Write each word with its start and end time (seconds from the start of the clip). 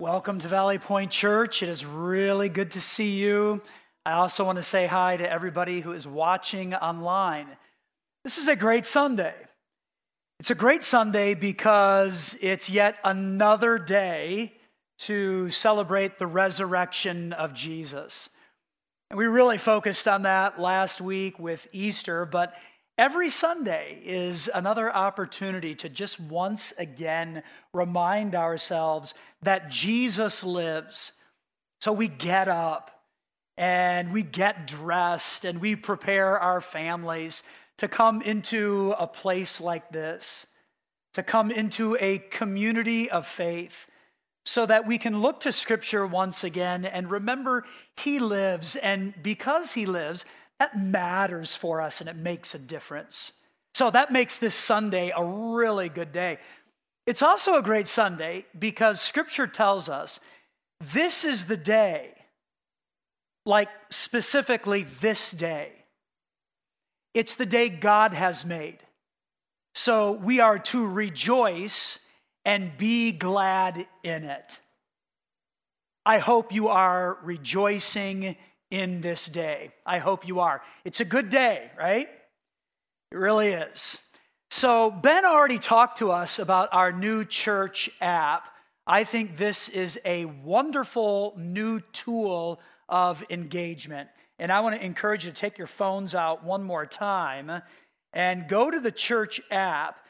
Welcome 0.00 0.38
to 0.38 0.48
Valley 0.48 0.78
Point 0.78 1.10
Church. 1.10 1.62
It 1.62 1.68
is 1.68 1.84
really 1.84 2.48
good 2.48 2.70
to 2.70 2.80
see 2.80 3.18
you. 3.18 3.60
I 4.06 4.12
also 4.12 4.46
want 4.46 4.56
to 4.56 4.62
say 4.62 4.86
hi 4.86 5.18
to 5.18 5.30
everybody 5.30 5.82
who 5.82 5.92
is 5.92 6.06
watching 6.06 6.72
online. 6.74 7.46
This 8.24 8.38
is 8.38 8.48
a 8.48 8.56
great 8.56 8.86
Sunday. 8.86 9.34
It's 10.38 10.50
a 10.50 10.54
great 10.54 10.84
Sunday 10.84 11.34
because 11.34 12.34
it's 12.40 12.70
yet 12.70 12.96
another 13.04 13.78
day 13.78 14.54
to 15.00 15.50
celebrate 15.50 16.16
the 16.16 16.26
resurrection 16.26 17.34
of 17.34 17.52
Jesus. 17.52 18.30
And 19.10 19.18
we 19.18 19.26
really 19.26 19.58
focused 19.58 20.08
on 20.08 20.22
that 20.22 20.58
last 20.58 21.02
week 21.02 21.38
with 21.38 21.68
Easter, 21.72 22.24
but 22.24 22.54
Every 22.98 23.30
Sunday 23.30 24.00
is 24.04 24.50
another 24.52 24.94
opportunity 24.94 25.74
to 25.76 25.88
just 25.88 26.20
once 26.20 26.72
again 26.72 27.42
remind 27.72 28.34
ourselves 28.34 29.14
that 29.42 29.70
Jesus 29.70 30.44
lives. 30.44 31.12
So 31.80 31.92
we 31.92 32.08
get 32.08 32.46
up 32.46 32.90
and 33.56 34.12
we 34.12 34.22
get 34.22 34.66
dressed 34.66 35.44
and 35.44 35.60
we 35.60 35.76
prepare 35.76 36.38
our 36.38 36.60
families 36.60 37.42
to 37.78 37.88
come 37.88 38.20
into 38.20 38.94
a 38.98 39.06
place 39.06 39.60
like 39.60 39.90
this, 39.90 40.46
to 41.14 41.22
come 41.22 41.50
into 41.50 41.96
a 41.98 42.18
community 42.18 43.10
of 43.10 43.26
faith, 43.26 43.90
so 44.44 44.66
that 44.66 44.86
we 44.86 44.98
can 44.98 45.20
look 45.20 45.40
to 45.40 45.52
Scripture 45.52 46.06
once 46.06 46.44
again 46.44 46.84
and 46.84 47.10
remember 47.10 47.64
He 47.96 48.18
lives. 48.18 48.76
And 48.76 49.14
because 49.22 49.72
He 49.72 49.86
lives, 49.86 50.24
that 50.60 50.78
matters 50.78 51.56
for 51.56 51.80
us 51.80 52.00
and 52.00 52.08
it 52.08 52.16
makes 52.16 52.54
a 52.54 52.58
difference. 52.58 53.32
So 53.74 53.90
that 53.90 54.12
makes 54.12 54.38
this 54.38 54.54
Sunday 54.54 55.10
a 55.16 55.24
really 55.24 55.88
good 55.88 56.12
day. 56.12 56.38
It's 57.06 57.22
also 57.22 57.56
a 57.56 57.62
great 57.62 57.88
Sunday 57.88 58.44
because 58.56 59.00
scripture 59.00 59.46
tells 59.46 59.88
us 59.88 60.20
this 60.80 61.24
is 61.24 61.46
the 61.46 61.56
day, 61.56 62.12
like 63.46 63.70
specifically 63.88 64.84
this 64.84 65.30
day. 65.32 65.72
It's 67.14 67.36
the 67.36 67.46
day 67.46 67.70
God 67.70 68.12
has 68.12 68.44
made. 68.44 68.78
So 69.74 70.12
we 70.12 70.40
are 70.40 70.58
to 70.58 70.86
rejoice 70.86 72.06
and 72.44 72.76
be 72.76 73.12
glad 73.12 73.86
in 74.02 74.24
it. 74.24 74.58
I 76.04 76.18
hope 76.18 76.52
you 76.52 76.68
are 76.68 77.18
rejoicing 77.22 78.36
in 78.70 79.00
this 79.00 79.26
day. 79.26 79.72
I 79.84 79.98
hope 79.98 80.26
you 80.26 80.40
are. 80.40 80.62
It's 80.84 81.00
a 81.00 81.04
good 81.04 81.30
day, 81.30 81.70
right? 81.78 82.08
It 83.12 83.16
really 83.16 83.48
is. 83.48 84.04
So, 84.50 84.90
Ben 84.90 85.24
already 85.24 85.58
talked 85.58 85.98
to 85.98 86.10
us 86.10 86.38
about 86.38 86.68
our 86.72 86.92
new 86.92 87.24
church 87.24 87.90
app. 88.00 88.48
I 88.86 89.04
think 89.04 89.36
this 89.36 89.68
is 89.68 90.00
a 90.04 90.24
wonderful 90.24 91.34
new 91.36 91.80
tool 91.92 92.60
of 92.88 93.24
engagement. 93.30 94.08
And 94.38 94.50
I 94.50 94.60
want 94.60 94.74
to 94.74 94.84
encourage 94.84 95.24
you 95.24 95.30
to 95.30 95.36
take 95.36 95.58
your 95.58 95.66
phones 95.66 96.14
out 96.14 96.42
one 96.42 96.62
more 96.64 96.86
time 96.86 97.62
and 98.12 98.48
go 98.48 98.70
to 98.70 98.80
the 98.80 98.90
church 98.90 99.40
app. 99.50 100.00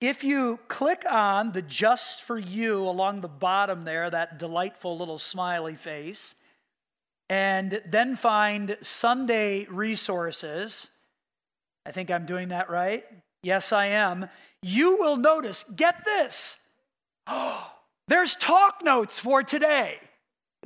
If 0.00 0.24
you 0.24 0.58
click 0.68 1.04
on 1.10 1.52
the 1.52 1.62
just 1.62 2.22
for 2.22 2.38
you 2.38 2.86
along 2.86 3.20
the 3.20 3.28
bottom 3.28 3.82
there, 3.82 4.10
that 4.10 4.38
delightful 4.38 4.98
little 4.98 5.18
smiley 5.18 5.76
face, 5.76 6.34
and 7.30 7.80
then 7.86 8.16
find 8.16 8.76
Sunday 8.82 9.64
resources. 9.70 10.88
I 11.86 11.92
think 11.92 12.10
I'm 12.10 12.26
doing 12.26 12.48
that 12.48 12.68
right. 12.68 13.04
Yes, 13.44 13.72
I 13.72 13.86
am. 13.86 14.28
You 14.62 14.98
will 14.98 15.16
notice, 15.16 15.62
get 15.62 16.04
this. 16.04 16.68
there's 18.08 18.34
talk 18.34 18.82
notes 18.84 19.20
for 19.20 19.44
today. 19.44 19.98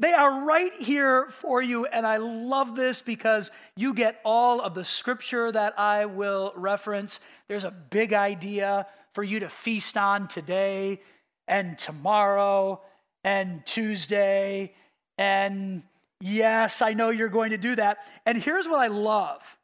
They 0.00 0.12
are 0.12 0.44
right 0.44 0.72
here 0.80 1.26
for 1.26 1.62
you, 1.62 1.84
and 1.84 2.04
I 2.04 2.16
love 2.16 2.74
this 2.74 3.02
because 3.02 3.50
you 3.76 3.94
get 3.94 4.20
all 4.24 4.60
of 4.60 4.74
the 4.74 4.82
scripture 4.84 5.52
that 5.52 5.78
I 5.78 6.06
will 6.06 6.52
reference. 6.56 7.20
There's 7.46 7.62
a 7.62 7.70
big 7.70 8.12
idea 8.14 8.86
for 9.12 9.22
you 9.22 9.40
to 9.40 9.50
feast 9.50 9.96
on 9.96 10.28
today 10.28 11.02
and 11.46 11.78
tomorrow 11.78 12.80
and 13.22 13.64
Tuesday 13.66 14.72
and 15.16 15.84
Yes, 16.20 16.82
I 16.82 16.92
know 16.92 17.10
you're 17.10 17.28
going 17.28 17.50
to 17.50 17.58
do 17.58 17.76
that. 17.76 17.98
And 18.24 18.38
here's 18.38 18.68
what 18.68 18.80
I 18.80 18.86
love. 18.86 19.58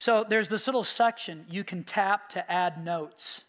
So 0.00 0.24
there's 0.28 0.48
this 0.48 0.66
little 0.66 0.84
section 0.84 1.46
you 1.48 1.64
can 1.64 1.84
tap 1.84 2.28
to 2.30 2.50
add 2.50 2.84
notes. 2.84 3.44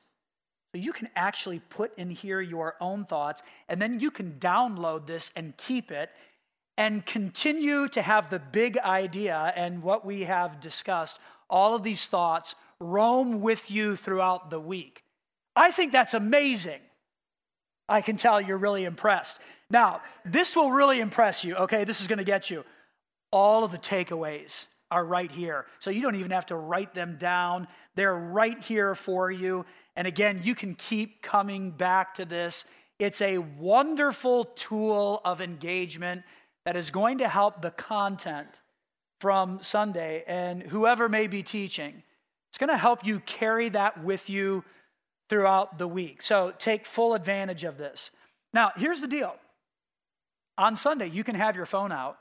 So 0.73 0.81
you 0.81 0.93
can 0.93 1.09
actually 1.15 1.59
put 1.59 1.97
in 1.97 2.09
here 2.09 2.41
your 2.41 2.75
own 2.79 3.05
thoughts, 3.05 3.43
and 3.69 3.81
then 3.81 3.99
you 3.99 4.09
can 4.09 4.33
download 4.39 5.05
this 5.05 5.31
and 5.35 5.55
keep 5.57 5.91
it 5.91 6.09
and 6.77 7.05
continue 7.05 7.87
to 7.89 8.01
have 8.01 8.29
the 8.29 8.39
big 8.39 8.77
idea 8.79 9.53
and 9.55 9.83
what 9.83 10.05
we 10.05 10.21
have 10.21 10.59
discussed, 10.59 11.19
all 11.49 11.75
of 11.75 11.83
these 11.83 12.07
thoughts 12.07 12.55
roam 12.79 13.41
with 13.41 13.69
you 13.69 13.95
throughout 13.95 14.49
the 14.49 14.59
week. 14.59 15.03
I 15.55 15.69
think 15.69 15.91
that's 15.91 16.15
amazing. 16.15 16.81
I 17.87 18.01
can 18.01 18.17
tell 18.17 18.41
you're 18.41 18.57
really 18.57 18.85
impressed. 18.85 19.39
Now, 19.73 20.01
this 20.23 20.55
will 20.55 20.71
really 20.71 20.99
impress 20.99 21.43
you, 21.43 21.55
okay? 21.55 21.83
This 21.83 21.99
is 21.99 22.07
gonna 22.07 22.23
get 22.23 22.51
you. 22.51 22.63
All 23.31 23.63
of 23.63 23.71
the 23.71 23.79
takeaways 23.79 24.67
are 24.91 25.03
right 25.03 25.31
here. 25.31 25.65
So 25.79 25.89
you 25.89 26.03
don't 26.03 26.15
even 26.15 26.29
have 26.29 26.45
to 26.45 26.55
write 26.55 26.93
them 26.93 27.17
down, 27.17 27.67
they're 27.95 28.15
right 28.15 28.59
here 28.59 28.93
for 28.93 29.31
you. 29.31 29.65
And 29.95 30.07
again, 30.07 30.41
you 30.43 30.53
can 30.53 30.75
keep 30.75 31.23
coming 31.23 31.71
back 31.71 32.13
to 32.15 32.25
this. 32.25 32.65
It's 32.99 33.21
a 33.21 33.39
wonderful 33.39 34.45
tool 34.45 35.21
of 35.25 35.41
engagement 35.41 36.21
that 36.65 36.75
is 36.75 36.91
going 36.91 37.17
to 37.17 37.27
help 37.27 37.61
the 37.61 37.71
content 37.71 38.49
from 39.19 39.61
Sunday 39.61 40.23
and 40.27 40.61
whoever 40.61 41.09
may 41.09 41.25
be 41.27 41.41
teaching. 41.41 42.03
It's 42.49 42.57
going 42.59 42.69
to 42.69 42.77
help 42.77 43.05
you 43.05 43.19
carry 43.21 43.69
that 43.69 44.03
with 44.03 44.29
you 44.29 44.63
throughout 45.29 45.79
the 45.79 45.87
week. 45.87 46.21
So 46.21 46.53
take 46.59 46.85
full 46.85 47.15
advantage 47.15 47.63
of 47.63 47.77
this. 47.77 48.11
Now, 48.53 48.71
here's 48.75 49.01
the 49.01 49.07
deal 49.07 49.35
on 50.57 50.75
Sunday, 50.75 51.09
you 51.09 51.23
can 51.23 51.35
have 51.35 51.55
your 51.55 51.65
phone 51.65 51.91
out 51.91 52.17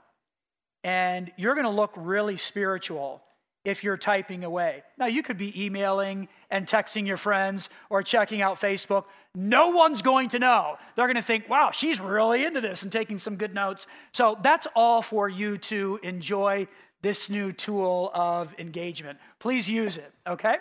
and 0.84 1.30
you're 1.36 1.54
going 1.54 1.66
to 1.66 1.70
look 1.70 1.92
really 1.96 2.36
spiritual 2.36 3.22
if 3.64 3.84
you're 3.84 3.96
typing 3.96 4.42
away. 4.42 4.82
Now, 4.98 5.06
you 5.06 5.22
could 5.22 5.38
be 5.38 5.64
emailing 5.64 6.28
and 6.50 6.66
texting 6.66 7.06
your 7.06 7.16
friends 7.16 7.70
or 7.90 8.02
checking 8.02 8.42
out 8.42 8.60
Facebook. 8.60 9.04
No 9.34 9.70
one's 9.70 10.02
going 10.02 10.30
to 10.30 10.40
know. 10.40 10.76
They're 10.96 11.06
going 11.06 11.14
to 11.16 11.22
think, 11.22 11.48
wow, 11.48 11.70
she's 11.70 12.00
really 12.00 12.44
into 12.44 12.60
this 12.60 12.82
and 12.82 12.90
taking 12.90 13.18
some 13.18 13.36
good 13.36 13.54
notes. 13.54 13.86
So, 14.12 14.36
that's 14.42 14.66
all 14.74 15.00
for 15.00 15.28
you 15.28 15.58
to 15.58 16.00
enjoy 16.02 16.66
this 17.02 17.30
new 17.30 17.52
tool 17.52 18.10
of 18.14 18.54
engagement. 18.58 19.18
Please 19.38 19.68
use 19.68 19.96
it, 19.96 20.10
okay? 20.26 20.56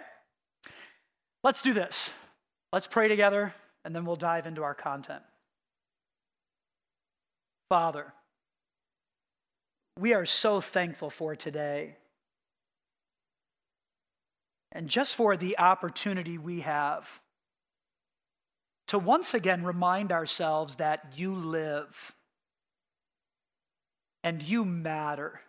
Let's 1.44 1.62
do 1.62 1.74
this. 1.74 2.12
Let's 2.72 2.88
pray 2.88 3.08
together 3.08 3.54
and 3.84 3.96
then 3.96 4.06
we'll 4.06 4.16
dive 4.16 4.46
into 4.46 4.64
our 4.64 4.76
content. 4.76 5.24
Father, 7.72 8.12
we 9.98 10.14
are 10.14 10.26
so 10.26 10.59
thankful 10.59 11.09
for 11.09 11.38
today. 11.38 11.96
And 14.74 14.90
just 14.90 15.16
for 15.16 15.38
the 15.38 15.58
opportunity 15.58 16.38
we 16.38 16.60
have 16.60 17.22
to 18.88 19.00
once 19.00 19.34
again 19.34 19.64
remind 19.64 20.12
ourselves 20.12 20.76
that 20.76 21.14
you 21.16 21.34
live 21.34 22.14
and 24.22 24.44
you 24.44 24.66
matter. 24.66 25.40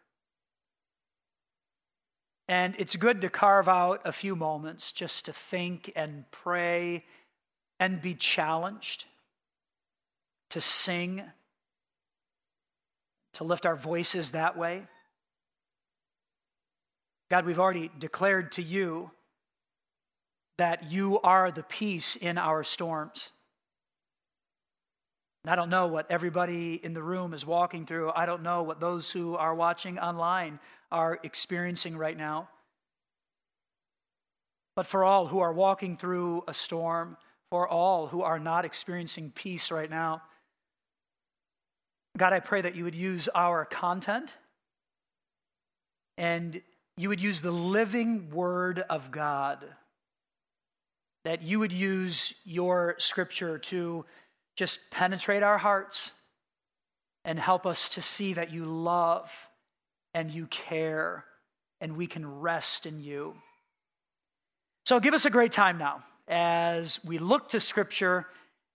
And 2.47 2.77
it's 2.79 2.95
good 2.95 3.21
to 3.23 3.31
carve 3.31 3.69
out 3.69 4.01
a 4.05 4.13
few 4.13 4.37
moments 4.37 4.93
just 4.93 5.25
to 5.25 5.33
think 5.33 5.91
and 5.97 6.31
pray 6.31 7.05
and 7.81 8.01
be 8.01 8.15
challenged, 8.15 9.07
to 10.51 10.61
sing 10.61 11.25
to 13.35 13.45
lift 13.45 13.67
our 13.67 13.77
voices 13.77 14.33
that 14.33 14.57
way. 14.57 14.83
God, 17.31 17.47
we've 17.47 17.59
already 17.59 17.91
declared 17.99 18.53
to 18.53 18.63
you 18.63 19.11
that 20.59 20.91
you 20.91 21.19
are 21.21 21.51
the 21.51 21.63
peace 21.63 22.15
in 22.15 22.37
our 22.37 22.63
storms. 22.63 23.31
And 25.45 25.51
I 25.51 25.57
don't 25.57 25.71
know 25.71 25.89
what 25.89 26.11
everybody 26.11 26.75
in 26.75 26.95
the 26.95 27.03
room 27.03 27.35
is 27.35 27.45
walking 27.45 27.85
through. 27.87 28.13
I 28.15 28.27
don't 28.27 28.43
know 28.43 28.63
what 28.63 28.81
those 28.81 29.11
who 29.11 29.37
are 29.37 29.55
watching 29.55 29.99
online 29.99 30.61
are 30.91 31.19
experiencing 31.23 31.97
right 31.97 32.17
now. 32.17 32.49
But 34.77 34.87
for 34.87 35.05
all 35.05 35.27
who 35.27 35.41
are 35.41 35.53
walking 35.53 35.97
through 35.97 36.45
a 36.47 36.55
storm, 36.55 37.17
for 37.51 37.67
all 37.67 38.07
who 38.07 38.23
are 38.23 38.39
not 38.39 38.65
experiencing 38.65 39.33
peace 39.35 39.71
right 39.71 39.91
now, 39.91 40.23
God, 42.17 42.33
I 42.33 42.41
pray 42.41 42.61
that 42.61 42.75
you 42.75 42.85
would 42.85 42.95
use 42.95 43.29
our 43.35 43.65
content 43.65 44.35
and 46.19 46.61
you 46.97 47.09
would 47.09 47.21
use 47.21 47.41
the 47.41 47.51
living 47.51 48.31
word 48.31 48.81
of 48.91 49.11
God, 49.11 49.65
that 51.25 51.43
you 51.43 51.59
would 51.59 51.73
use 51.73 52.41
your 52.45 52.97
scripture 52.99 53.59
to 53.59 54.05
just 54.57 54.91
penetrate 54.91 55.43
our 55.43 55.57
hearts, 55.57 56.13
and 57.25 57.39
help 57.39 57.67
us 57.67 57.89
to 57.91 58.03
see 58.03 58.35
that 58.35 58.53
you 58.53 58.65
love 58.65 59.49
and 60.13 60.31
you 60.31 60.47
care 60.47 61.25
and 61.81 61.97
we 61.97 62.07
can 62.07 62.41
rest 62.41 62.87
in 62.87 63.03
you. 63.03 63.35
So 64.85 65.01
give 65.01 65.15
us 65.15 65.25
a 65.25 65.31
great 65.31 65.53
time 65.53 65.79
now 65.79 66.03
as 66.29 67.05
we 67.05 67.19
look 67.19 67.51
to 67.51 67.61
Scripture 67.61 68.27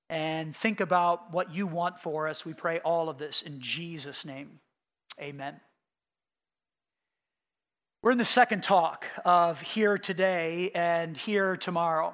and 0.09 0.55
think 0.55 0.79
about 0.79 1.31
what 1.33 1.53
you 1.53 1.67
want 1.67 1.99
for 1.99 2.27
us. 2.27 2.45
We 2.45 2.53
pray 2.53 2.79
all 2.79 3.09
of 3.09 3.17
this 3.17 3.41
in 3.41 3.59
Jesus' 3.59 4.25
name. 4.25 4.59
Amen. 5.19 5.59
We're 8.01 8.11
in 8.11 8.17
the 8.17 8.25
second 8.25 8.63
talk 8.63 9.05
of 9.25 9.61
here 9.61 9.97
today 9.97 10.71
and 10.73 11.17
here 11.17 11.57
tomorrow. 11.57 12.13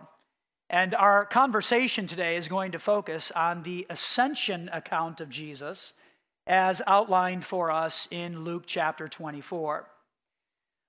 And 0.70 0.96
our 0.96 1.26
conversation 1.26 2.08
today 2.08 2.36
is 2.36 2.48
going 2.48 2.72
to 2.72 2.80
focus 2.80 3.30
on 3.32 3.64
the 3.64 3.86
ascension 3.90 4.70
account 4.74 5.22
of 5.22 5.30
Jesus 5.30 5.94
as 6.48 6.82
outlined 6.88 7.46
for 7.46 7.70
us 7.70 8.08
in 8.12 8.44
Luke 8.44 8.64
chapter 8.66 9.08
24. 9.08 9.88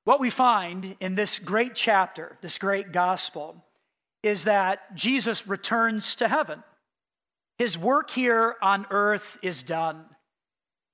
What 0.04 0.20
we 0.20 0.30
find 0.30 0.96
in 1.00 1.16
this 1.16 1.38
great 1.38 1.74
chapter, 1.74 2.38
this 2.40 2.56
great 2.56 2.92
gospel, 2.92 3.64
is 4.22 4.44
that 4.44 4.94
Jesus 4.94 5.46
returns 5.46 6.14
to 6.16 6.28
heaven. 6.28 6.62
His 7.58 7.78
work 7.78 8.10
here 8.10 8.56
on 8.60 8.86
earth 8.90 9.38
is 9.42 9.62
done. 9.62 10.06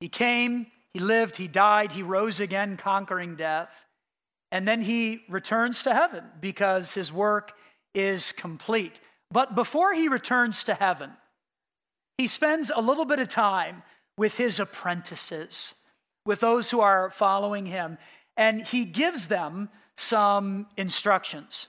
He 0.00 0.08
came, 0.08 0.66
he 0.92 1.00
lived, 1.00 1.36
he 1.36 1.48
died, 1.48 1.92
he 1.92 2.02
rose 2.02 2.40
again, 2.40 2.76
conquering 2.76 3.36
death. 3.36 3.86
And 4.52 4.66
then 4.66 4.82
he 4.82 5.22
returns 5.28 5.82
to 5.84 5.94
heaven 5.94 6.24
because 6.40 6.94
his 6.94 7.12
work 7.12 7.52
is 7.94 8.32
complete. 8.32 9.00
But 9.30 9.54
before 9.54 9.94
he 9.94 10.08
returns 10.08 10.64
to 10.64 10.74
heaven, 10.74 11.12
he 12.18 12.26
spends 12.26 12.70
a 12.74 12.80
little 12.82 13.04
bit 13.04 13.20
of 13.20 13.28
time 13.28 13.82
with 14.18 14.36
his 14.36 14.60
apprentices, 14.60 15.74
with 16.26 16.40
those 16.40 16.70
who 16.70 16.80
are 16.80 17.10
following 17.10 17.66
him, 17.66 17.96
and 18.36 18.62
he 18.62 18.84
gives 18.84 19.28
them 19.28 19.70
some 19.96 20.66
instructions, 20.76 21.68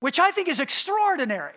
which 0.00 0.18
I 0.18 0.30
think 0.30 0.48
is 0.48 0.60
extraordinary. 0.60 1.54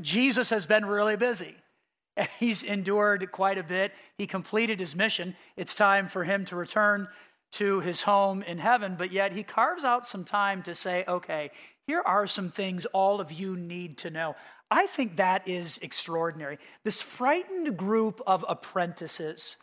Jesus 0.00 0.50
has 0.50 0.66
been 0.66 0.86
really 0.86 1.16
busy. 1.16 1.54
He's 2.38 2.62
endured 2.62 3.30
quite 3.32 3.58
a 3.58 3.62
bit. 3.62 3.92
He 4.16 4.26
completed 4.26 4.80
his 4.80 4.94
mission. 4.94 5.36
It's 5.56 5.74
time 5.74 6.08
for 6.08 6.24
him 6.24 6.44
to 6.46 6.56
return 6.56 7.08
to 7.52 7.80
his 7.80 8.02
home 8.02 8.42
in 8.42 8.58
heaven, 8.58 8.96
but 8.98 9.12
yet 9.12 9.32
he 9.32 9.42
carves 9.42 9.84
out 9.84 10.06
some 10.06 10.24
time 10.24 10.62
to 10.62 10.74
say, 10.74 11.04
okay, 11.08 11.50
here 11.86 12.02
are 12.04 12.26
some 12.26 12.50
things 12.50 12.84
all 12.86 13.20
of 13.20 13.32
you 13.32 13.56
need 13.56 13.96
to 13.98 14.10
know. 14.10 14.36
I 14.70 14.86
think 14.86 15.16
that 15.16 15.48
is 15.48 15.78
extraordinary. 15.78 16.58
This 16.84 17.00
frightened 17.00 17.78
group 17.78 18.20
of 18.26 18.44
apprentices 18.46 19.56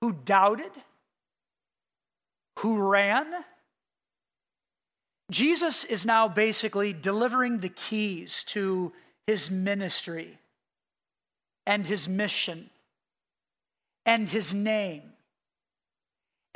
who 0.00 0.12
doubted, 0.12 0.72
who 2.58 2.82
ran, 2.82 3.32
Jesus 5.30 5.84
is 5.84 6.04
now 6.04 6.26
basically 6.26 6.92
delivering 6.92 7.60
the 7.60 7.68
keys 7.68 8.42
to 8.48 8.92
his 9.26 9.50
ministry 9.50 10.38
and 11.66 11.86
his 11.86 12.08
mission 12.08 12.70
and 14.04 14.28
his 14.28 14.52
name 14.52 15.14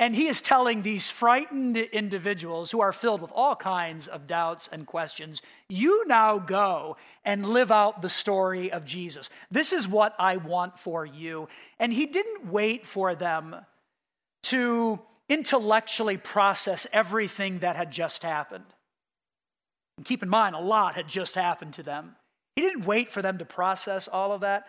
and 0.01 0.15
he 0.15 0.27
is 0.27 0.41
telling 0.41 0.81
these 0.81 1.09
frightened 1.09 1.75
individuals 1.75 2.71
who 2.71 2.79
are 2.79 2.93
filled 2.93 3.21
with 3.21 3.33
all 3.35 3.55
kinds 3.55 4.07
of 4.07 4.27
doubts 4.27 4.69
and 4.71 4.87
questions 4.87 5.41
you 5.67 6.05
now 6.07 6.39
go 6.39 6.95
and 7.25 7.45
live 7.45 7.69
out 7.69 8.01
the 8.01 8.09
story 8.09 8.71
of 8.71 8.85
Jesus. 8.85 9.29
This 9.51 9.73
is 9.73 9.87
what 9.87 10.15
I 10.17 10.37
want 10.37 10.79
for 10.79 11.05
you. 11.05 11.49
And 11.79 11.91
he 11.91 12.05
didn't 12.05 12.47
wait 12.47 12.87
for 12.87 13.13
them 13.13 13.55
to 14.43 14.99
intellectually 15.27 16.17
process 16.17 16.87
everything 16.93 17.59
that 17.59 17.75
had 17.75 17.91
just 17.91 18.23
happened. 18.23 18.63
And 19.97 20.05
keep 20.05 20.23
in 20.23 20.29
mind, 20.29 20.55
a 20.55 20.59
lot 20.59 20.95
had 20.95 21.09
just 21.09 21.35
happened 21.35 21.73
to 21.73 21.83
them. 21.83 22.15
He 22.55 22.61
didn't 22.61 22.85
wait 22.85 23.09
for 23.09 23.21
them 23.21 23.37
to 23.37 23.45
process 23.45 24.07
all 24.07 24.31
of 24.31 24.41
that. 24.41 24.65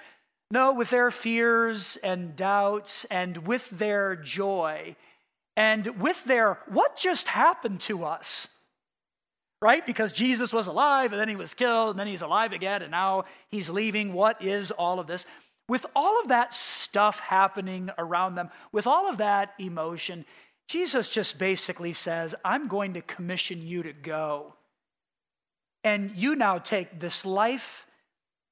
No, 0.50 0.74
with 0.74 0.90
their 0.90 1.10
fears 1.10 1.96
and 2.02 2.34
doubts 2.34 3.04
and 3.06 3.46
with 3.46 3.70
their 3.70 4.16
joy, 4.16 4.96
and 5.56 6.00
with 6.00 6.24
their, 6.24 6.58
what 6.68 6.96
just 6.96 7.28
happened 7.28 7.80
to 7.80 8.04
us? 8.04 8.48
Right? 9.62 9.84
Because 9.84 10.12
Jesus 10.12 10.54
was 10.54 10.66
alive 10.66 11.12
and 11.12 11.20
then 11.20 11.28
he 11.28 11.36
was 11.36 11.52
killed 11.52 11.90
and 11.90 11.98
then 11.98 12.06
he's 12.06 12.22
alive 12.22 12.54
again 12.54 12.80
and 12.80 12.90
now 12.90 13.24
he's 13.50 13.68
leaving. 13.68 14.14
What 14.14 14.42
is 14.42 14.70
all 14.70 14.98
of 14.98 15.06
this? 15.06 15.26
With 15.68 15.84
all 15.94 16.18
of 16.22 16.28
that 16.28 16.54
stuff 16.54 17.20
happening 17.20 17.90
around 17.98 18.36
them, 18.36 18.48
with 18.72 18.86
all 18.86 19.08
of 19.08 19.18
that 19.18 19.52
emotion, 19.58 20.24
Jesus 20.66 21.10
just 21.10 21.38
basically 21.38 21.92
says, 21.92 22.34
I'm 22.42 22.66
going 22.66 22.94
to 22.94 23.02
commission 23.02 23.66
you 23.66 23.82
to 23.82 23.92
go. 23.92 24.54
And 25.82 26.10
you 26.14 26.36
now 26.36 26.58
take 26.58 27.00
this 27.00 27.24
life 27.24 27.86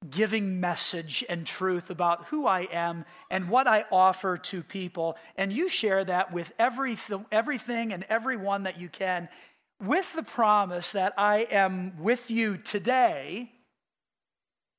giving 0.09 0.61
message 0.61 1.25
and 1.27 1.45
truth 1.45 1.89
about 1.89 2.25
who 2.27 2.47
I 2.47 2.61
am 2.71 3.05
and 3.29 3.49
what 3.49 3.67
I 3.67 3.85
offer 3.91 4.37
to 4.37 4.63
people. 4.63 5.17
And 5.35 5.51
you 5.51 5.67
share 5.67 6.05
that 6.05 6.31
with 6.31 6.53
everything, 6.57 7.25
everything 7.31 7.91
and 7.91 8.05
everyone 8.07 8.63
that 8.63 8.79
you 8.79 8.87
can, 8.87 9.27
with 9.81 10.13
the 10.13 10.23
promise 10.23 10.93
that 10.93 11.13
I 11.17 11.47
am 11.51 12.01
with 12.01 12.31
you 12.31 12.57
today 12.57 13.51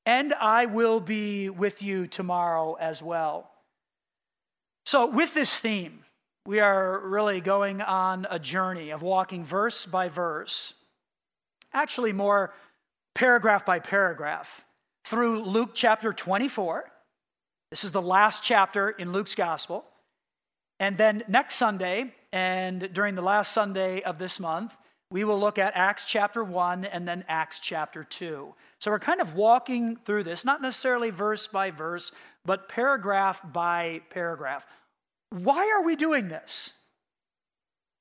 and 0.05 0.33
I 0.33 0.65
will 0.65 0.99
be 0.99 1.49
with 1.49 1.81
you 1.81 2.07
tomorrow 2.07 2.73
as 2.79 3.03
well. 3.03 3.49
So, 4.85 5.09
with 5.09 5.33
this 5.33 5.59
theme, 5.59 6.03
we 6.45 6.59
are 6.59 6.99
really 6.99 7.39
going 7.39 7.81
on 7.81 8.25
a 8.29 8.39
journey 8.39 8.89
of 8.89 9.03
walking 9.03 9.43
verse 9.43 9.85
by 9.85 10.09
verse, 10.09 10.73
actually, 11.73 12.13
more 12.13 12.53
paragraph 13.15 13.65
by 13.65 13.79
paragraph 13.79 14.65
through 15.05 15.43
Luke 15.43 15.71
chapter 15.73 16.13
24. 16.13 16.89
This 17.69 17.83
is 17.83 17.91
the 17.91 18.01
last 18.01 18.43
chapter 18.43 18.89
in 18.89 19.11
Luke's 19.11 19.35
gospel. 19.35 19.85
And 20.79 20.97
then 20.97 21.23
next 21.27 21.55
Sunday, 21.55 22.13
and 22.33 22.91
during 22.93 23.15
the 23.15 23.21
last 23.21 23.51
Sunday 23.51 24.01
of 24.01 24.17
this 24.17 24.39
month, 24.39 24.77
we 25.11 25.23
will 25.23 25.39
look 25.39 25.59
at 25.59 25.75
Acts 25.75 26.05
chapter 26.05 26.43
1 26.43 26.85
and 26.85 27.07
then 27.07 27.25
Acts 27.27 27.59
chapter 27.59 28.03
2. 28.03 28.53
So 28.79 28.91
we're 28.91 28.99
kind 28.99 29.21
of 29.21 29.35
walking 29.35 29.97
through 29.97 30.23
this, 30.23 30.45
not 30.45 30.61
necessarily 30.61 31.09
verse 31.09 31.47
by 31.47 31.69
verse, 31.69 32.13
but 32.45 32.69
paragraph 32.69 33.41
by 33.51 34.01
paragraph. 34.09 34.65
Why 35.29 35.71
are 35.77 35.83
we 35.83 35.95
doing 35.95 36.29
this? 36.29 36.73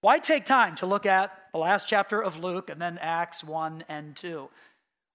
Why 0.02 0.18
take 0.18 0.46
time 0.46 0.76
to 0.76 0.86
look 0.86 1.04
at 1.04 1.30
the 1.52 1.58
last 1.58 1.88
chapter 1.88 2.22
of 2.22 2.38
Luke 2.38 2.70
and 2.70 2.80
then 2.80 2.98
Acts 2.98 3.44
1 3.44 3.84
and 3.88 4.16
2? 4.16 4.48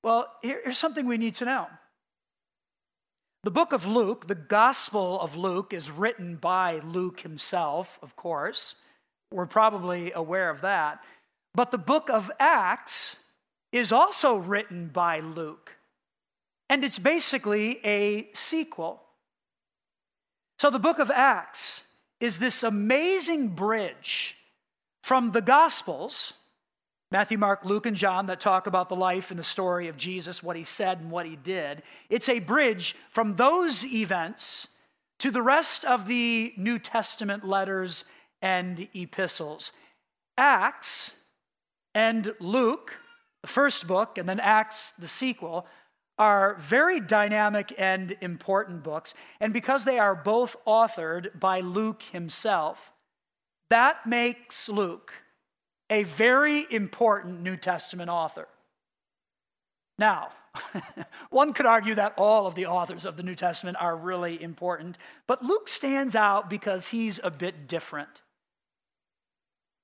Well, 0.04 0.32
here's 0.44 0.78
something 0.78 1.08
we 1.08 1.18
need 1.18 1.34
to 1.36 1.46
know. 1.46 1.68
The 3.44 3.52
book 3.52 3.74
of 3.74 3.88
Luke, 3.88 4.28
the 4.28 4.36
Gospel 4.36 5.20
of 5.20 5.36
Luke, 5.36 5.74
is 5.74 5.92
written 5.92 6.36
by 6.36 6.80
Luke 6.80 7.22
himself, 7.22 7.98
of 8.02 8.16
course. 8.16 8.82
We're 9.32 9.48
probably 9.48 10.12
aware 10.12 10.50
of 10.50 10.62
that. 10.62 11.04
But 11.56 11.72
the 11.72 11.78
book 11.80 12.10
of 12.10 12.32
Acts 12.40 13.24
is 13.72 13.92
also 13.92 14.36
written 14.36 14.88
by 14.88 15.20
Luke. 15.20 15.78
And 16.70 16.84
it's 16.84 17.00
basically 17.00 17.80
a 17.86 18.30
sequel. 18.34 19.02
So 20.60 20.70
the 20.70 20.80
book 20.80 21.00
of 21.00 21.10
Acts 21.10 21.88
is 22.20 22.38
this 22.38 22.64
amazing 22.64 23.50
bridge 23.50 24.38
from 25.06 25.34
the 25.34 25.42
Gospels 25.42 26.34
Matthew, 27.12 27.38
Mark, 27.38 27.64
Luke, 27.64 27.86
and 27.86 27.96
John 27.96 28.26
that 28.26 28.40
talk 28.40 28.66
about 28.66 28.90
the 28.90 28.96
life 28.96 29.30
and 29.30 29.40
the 29.40 29.44
story 29.44 29.88
of 29.88 29.98
Jesus, 29.98 30.42
what 30.42 30.56
he 30.56 30.64
said 30.64 30.98
and 30.98 31.12
what 31.12 31.28
he 31.28 31.36
did. 31.36 31.84
It's 32.10 32.28
a 32.28 32.40
bridge 32.40 32.96
from 33.12 33.36
those 33.36 33.86
events 33.86 34.70
to 35.20 35.30
the 35.30 35.44
rest 35.44 35.86
of 35.86 36.08
the 36.08 36.54
New 36.58 36.80
Testament 36.80 37.46
letters 37.46 38.12
and 38.42 38.88
epistles. 38.96 39.74
Acts 40.40 41.22
and 41.94 42.34
Luke, 42.40 43.00
the 43.44 43.48
first 43.48 43.88
book, 43.88 44.18
and 44.18 44.28
then 44.28 44.40
Acts, 44.40 44.90
the 44.90 45.08
sequel, 45.08 45.68
are 46.18 46.56
very 46.56 47.00
dynamic 47.00 47.72
and 47.78 48.18
important 48.22 48.82
books. 48.82 49.14
And 49.40 49.54
because 49.54 49.86
they 49.86 50.00
are 50.00 50.16
both 50.16 50.56
authored 50.66 51.40
by 51.40 51.60
Luke 51.60 52.02
himself, 52.12 52.92
that 53.70 54.06
makes 54.06 54.70
Luke 54.70 55.14
a 55.90 56.04
very 56.04 56.66
important 56.70 57.42
New 57.42 57.58
Testament 57.58 58.10
author. 58.10 58.48
Now, 59.98 60.30
one 61.30 61.54
could 61.54 61.66
argue 61.66 61.96
that 61.96 62.14
all 62.18 62.48
of 62.48 62.56
the 62.56 62.66
authors 62.66 63.06
of 63.06 63.18
the 63.18 63.24
New 63.24 63.36
Testament 63.36 63.78
are 63.80 63.96
really 63.96 64.42
important, 64.42 64.98
but 65.28 65.44
Luke 65.44 65.68
stands 65.68 66.16
out 66.16 66.50
because 66.50 66.90
he's 66.90 67.20
a 67.24 67.32
bit 67.32 67.68
different. 67.68 68.22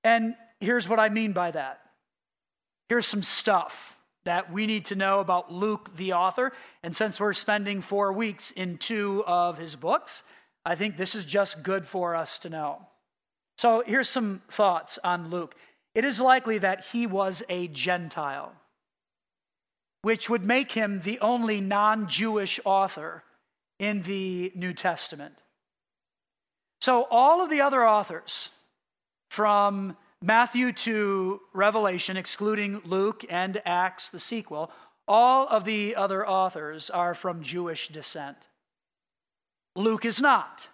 And 0.04 0.36
here's 0.60 0.90
what 0.90 1.00
I 1.00 1.10
mean 1.10 1.34
by 1.34 1.52
that. 1.52 1.82
Here's 2.90 3.06
some 3.06 3.24
stuff 3.24 3.98
that 4.24 4.52
we 4.52 4.68
need 4.68 4.86
to 4.86 4.96
know 4.96 5.20
about 5.20 5.52
Luke, 5.52 5.96
the 5.96 6.14
author. 6.14 6.52
And 6.84 6.96
since 6.96 7.20
we're 7.20 7.34
spending 7.34 7.82
four 7.82 8.14
weeks 8.14 8.52
in 8.52 8.78
two 8.78 9.24
of 9.26 9.58
his 9.58 9.76
books, 9.76 10.24
I 10.66 10.76
think 10.76 10.98
this 10.98 11.16
is 11.16 11.26
just 11.26 11.64
good 11.64 11.88
for 11.88 12.16
us 12.16 12.38
to 12.40 12.50
know. 12.50 12.88
So 13.58 13.84
here's 13.86 14.10
some 14.10 14.42
thoughts 14.50 14.98
on 15.04 15.30
Luke. 15.30 15.56
It 15.94 16.06
is 16.06 16.20
likely 16.20 16.58
that 16.58 16.86
he 16.86 17.06
was 17.06 17.44
a 17.50 17.68
Gentile, 17.68 18.54
which 20.02 20.30
would 20.30 20.46
make 20.46 20.72
him 20.72 21.02
the 21.02 21.20
only 21.20 21.62
non 21.62 22.08
Jewish 22.08 22.60
author 22.66 23.24
in 23.80 24.04
the 24.04 24.52
New 24.56 24.74
Testament. 24.74 25.36
So 26.82 27.08
all 27.12 27.44
of 27.44 27.50
the 27.50 27.62
other 27.62 27.88
authors, 27.88 28.50
from 29.30 29.96
Matthew 30.22 30.72
to 30.72 31.42
Revelation, 31.54 32.18
excluding 32.18 32.82
Luke 32.86 33.24
and 33.30 33.62
Acts, 33.66 34.10
the 34.10 34.20
sequel, 34.20 34.72
all 35.08 35.48
of 35.48 35.64
the 35.64 35.96
other 35.96 36.28
authors 36.28 36.90
are 36.90 37.14
from 37.14 37.44
Jewish 37.44 37.90
descent. 37.90 38.38
Luke 39.76 40.06
is 40.06 40.22
not. 40.22 40.68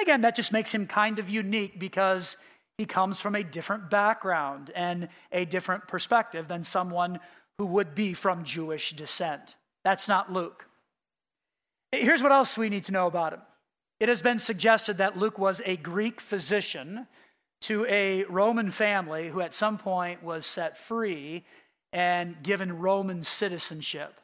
Again, 0.00 0.22
that 0.22 0.36
just 0.36 0.52
makes 0.52 0.74
him 0.74 0.86
kind 0.86 1.18
of 1.18 1.30
unique 1.30 1.78
because 1.78 2.36
he 2.78 2.84
comes 2.84 3.20
from 3.20 3.34
a 3.34 3.44
different 3.44 3.90
background 3.90 4.70
and 4.74 5.08
a 5.30 5.44
different 5.44 5.86
perspective 5.86 6.48
than 6.48 6.64
someone 6.64 7.20
who 7.58 7.66
would 7.66 7.94
be 7.94 8.12
from 8.14 8.44
Jewish 8.44 8.92
descent. 8.92 9.54
That's 9.84 10.08
not 10.08 10.32
Luke. 10.32 10.66
Here's 11.92 12.22
what 12.22 12.32
else 12.32 12.58
we 12.58 12.68
need 12.68 12.84
to 12.84 12.92
know 12.92 13.06
about 13.06 13.32
him 13.32 13.42
it 14.00 14.08
has 14.08 14.22
been 14.22 14.38
suggested 14.38 14.98
that 14.98 15.16
Luke 15.16 15.38
was 15.38 15.62
a 15.64 15.76
Greek 15.76 16.20
physician 16.20 17.06
to 17.62 17.86
a 17.86 18.24
Roman 18.24 18.70
family 18.70 19.28
who 19.28 19.40
at 19.40 19.54
some 19.54 19.78
point 19.78 20.22
was 20.22 20.44
set 20.44 20.76
free 20.76 21.44
and 21.92 22.42
given 22.42 22.80
Roman 22.80 23.22
citizenship. 23.22 24.20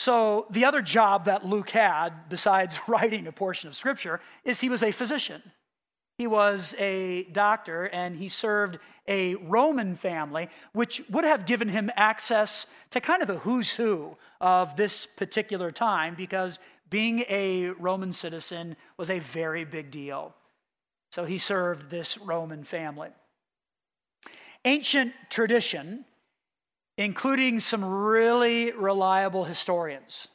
So, 0.00 0.46
the 0.48 0.64
other 0.64 0.80
job 0.80 1.26
that 1.26 1.44
Luke 1.44 1.68
had, 1.68 2.30
besides 2.30 2.80
writing 2.88 3.26
a 3.26 3.32
portion 3.32 3.68
of 3.68 3.76
scripture, 3.76 4.18
is 4.46 4.58
he 4.58 4.70
was 4.70 4.82
a 4.82 4.92
physician. 4.92 5.42
He 6.16 6.26
was 6.26 6.74
a 6.78 7.24
doctor 7.24 7.84
and 7.84 8.16
he 8.16 8.30
served 8.30 8.78
a 9.06 9.34
Roman 9.34 9.96
family, 9.96 10.48
which 10.72 11.02
would 11.10 11.24
have 11.24 11.44
given 11.44 11.68
him 11.68 11.90
access 11.96 12.72
to 12.88 13.02
kind 13.02 13.20
of 13.20 13.28
the 13.28 13.40
who's 13.40 13.72
who 13.72 14.16
of 14.40 14.74
this 14.74 15.04
particular 15.04 15.70
time 15.70 16.14
because 16.14 16.60
being 16.88 17.22
a 17.28 17.68
Roman 17.72 18.14
citizen 18.14 18.76
was 18.96 19.10
a 19.10 19.18
very 19.18 19.66
big 19.66 19.90
deal. 19.90 20.34
So 21.12 21.26
he 21.26 21.36
served 21.36 21.90
this 21.90 22.16
Roman 22.16 22.64
family. 22.64 23.10
Ancient 24.64 25.12
tradition 25.28 26.06
including 27.00 27.58
some 27.58 27.82
really 27.82 28.72
reliable 28.72 29.44
historians 29.44 30.28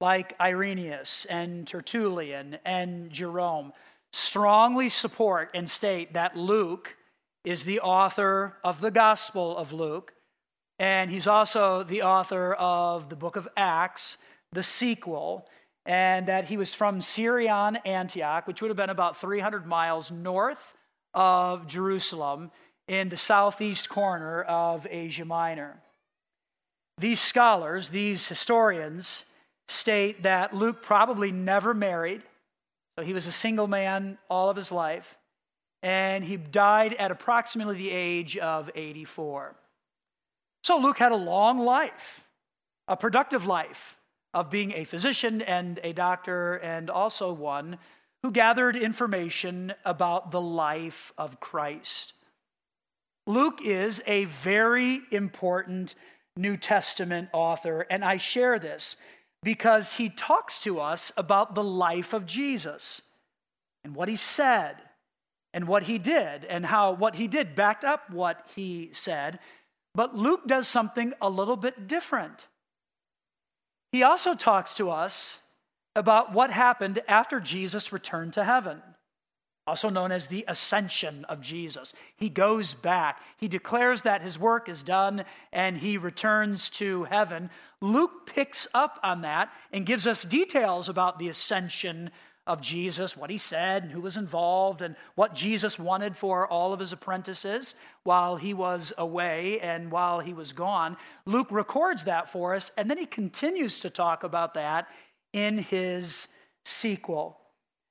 like 0.00 0.34
Irenaeus 0.40 1.24
and 1.26 1.68
Tertullian 1.68 2.58
and 2.64 3.12
Jerome, 3.12 3.72
strongly 4.12 4.88
support 4.88 5.50
and 5.54 5.70
state 5.70 6.14
that 6.14 6.36
Luke 6.36 6.96
is 7.44 7.62
the 7.62 7.78
author 7.78 8.56
of 8.64 8.80
the 8.80 8.90
Gospel 8.90 9.56
of 9.56 9.72
Luke, 9.72 10.12
and 10.80 11.12
he's 11.12 11.28
also 11.28 11.84
the 11.84 12.02
author 12.02 12.54
of 12.54 13.08
the 13.08 13.14
book 13.14 13.36
of 13.36 13.46
Acts, 13.56 14.18
the 14.50 14.64
sequel, 14.64 15.46
and 15.86 16.26
that 16.26 16.46
he 16.46 16.56
was 16.56 16.74
from 16.74 17.00
Syrian 17.00 17.76
Antioch, 17.84 18.48
which 18.48 18.60
would 18.60 18.68
have 18.68 18.76
been 18.76 18.90
about 18.90 19.16
300 19.16 19.64
miles 19.64 20.10
north 20.10 20.74
of 21.14 21.68
Jerusalem 21.68 22.50
in 22.88 23.10
the 23.10 23.16
southeast 23.16 23.88
corner 23.88 24.42
of 24.42 24.88
Asia 24.90 25.24
Minor. 25.24 25.80
These 27.00 27.20
scholars, 27.20 27.88
these 27.88 28.28
historians, 28.28 29.24
state 29.68 30.22
that 30.24 30.54
Luke 30.54 30.82
probably 30.82 31.32
never 31.32 31.72
married, 31.72 32.22
so 32.94 33.02
he 33.02 33.14
was 33.14 33.26
a 33.26 33.32
single 33.32 33.66
man 33.66 34.18
all 34.28 34.50
of 34.50 34.56
his 34.56 34.70
life, 34.70 35.16
and 35.82 36.22
he 36.22 36.36
died 36.36 36.92
at 36.92 37.10
approximately 37.10 37.76
the 37.76 37.90
age 37.90 38.36
of 38.36 38.70
84. 38.74 39.56
So 40.62 40.76
Luke 40.76 40.98
had 40.98 41.10
a 41.10 41.16
long 41.16 41.58
life, 41.58 42.28
a 42.86 42.98
productive 42.98 43.46
life 43.46 43.96
of 44.34 44.50
being 44.50 44.72
a 44.72 44.84
physician 44.84 45.40
and 45.40 45.80
a 45.82 45.94
doctor, 45.94 46.56
and 46.56 46.90
also 46.90 47.32
one 47.32 47.78
who 48.22 48.30
gathered 48.30 48.76
information 48.76 49.72
about 49.86 50.32
the 50.32 50.40
life 50.40 51.14
of 51.16 51.40
Christ. 51.40 52.12
Luke 53.26 53.60
is 53.64 54.02
a 54.06 54.26
very 54.26 55.00
important 55.10 55.94
New 56.36 56.56
Testament 56.56 57.28
author, 57.32 57.86
and 57.90 58.04
I 58.04 58.16
share 58.16 58.58
this 58.58 58.96
because 59.42 59.96
he 59.96 60.08
talks 60.08 60.62
to 60.62 60.80
us 60.80 61.12
about 61.16 61.54
the 61.54 61.64
life 61.64 62.12
of 62.12 62.26
Jesus 62.26 63.02
and 63.84 63.94
what 63.94 64.08
he 64.08 64.16
said 64.16 64.76
and 65.52 65.66
what 65.66 65.84
he 65.84 65.98
did 65.98 66.44
and 66.44 66.66
how 66.66 66.92
what 66.92 67.16
he 67.16 67.26
did 67.26 67.54
backed 67.54 67.84
up 67.84 68.10
what 68.10 68.46
he 68.54 68.90
said. 68.92 69.38
But 69.94 70.16
Luke 70.16 70.46
does 70.46 70.68
something 70.68 71.12
a 71.20 71.28
little 71.28 71.56
bit 71.56 71.88
different. 71.88 72.46
He 73.92 74.02
also 74.02 74.34
talks 74.34 74.76
to 74.76 74.90
us 74.90 75.42
about 75.96 76.32
what 76.32 76.50
happened 76.50 77.00
after 77.08 77.40
Jesus 77.40 77.92
returned 77.92 78.32
to 78.34 78.44
heaven 78.44 78.82
also 79.66 79.88
known 79.88 80.10
as 80.10 80.26
the 80.26 80.44
ascension 80.48 81.24
of 81.26 81.40
Jesus. 81.40 81.92
He 82.16 82.28
goes 82.28 82.74
back, 82.74 83.22
he 83.36 83.48
declares 83.48 84.02
that 84.02 84.22
his 84.22 84.38
work 84.38 84.68
is 84.68 84.82
done, 84.82 85.24
and 85.52 85.78
he 85.78 85.96
returns 85.96 86.70
to 86.70 87.04
heaven. 87.04 87.50
Luke 87.80 88.26
picks 88.26 88.66
up 88.74 88.98
on 89.02 89.22
that 89.22 89.52
and 89.72 89.86
gives 89.86 90.06
us 90.06 90.24
details 90.24 90.88
about 90.88 91.18
the 91.18 91.28
ascension 91.28 92.10
of 92.46 92.60
Jesus, 92.60 93.16
what 93.16 93.30
he 93.30 93.38
said, 93.38 93.84
and 93.84 93.92
who 93.92 94.00
was 94.00 94.16
involved, 94.16 94.82
and 94.82 94.96
what 95.14 95.34
Jesus 95.34 95.78
wanted 95.78 96.16
for 96.16 96.48
all 96.48 96.72
of 96.72 96.80
his 96.80 96.92
apprentices 96.92 97.74
while 98.02 98.36
he 98.36 98.54
was 98.54 98.92
away 98.98 99.60
and 99.60 99.92
while 99.92 100.20
he 100.20 100.32
was 100.32 100.52
gone. 100.52 100.96
Luke 101.26 101.48
records 101.50 102.04
that 102.04 102.28
for 102.28 102.54
us, 102.54 102.72
and 102.76 102.90
then 102.90 102.98
he 102.98 103.06
continues 103.06 103.80
to 103.80 103.90
talk 103.90 104.24
about 104.24 104.54
that 104.54 104.88
in 105.32 105.58
his 105.58 106.28
sequel. 106.64 107.38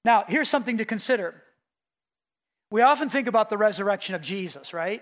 Now, 0.03 0.25
here's 0.27 0.49
something 0.49 0.77
to 0.77 0.85
consider. 0.85 1.41
We 2.71 2.81
often 2.81 3.09
think 3.09 3.27
about 3.27 3.49
the 3.49 3.57
resurrection 3.57 4.15
of 4.15 4.21
Jesus, 4.21 4.73
right? 4.73 5.01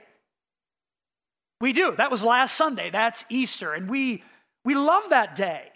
We 1.59 1.74
do. 1.74 1.95
That 1.95 2.12
was 2.12 2.24
last 2.24 2.55
Sunday. 2.55 2.89
That's 2.89 3.25
Easter. 3.29 3.74
And 3.74 3.89
we, 3.89 4.24
we 4.63 4.75
love 4.75 5.09
that 5.09 5.36
day 5.36 5.71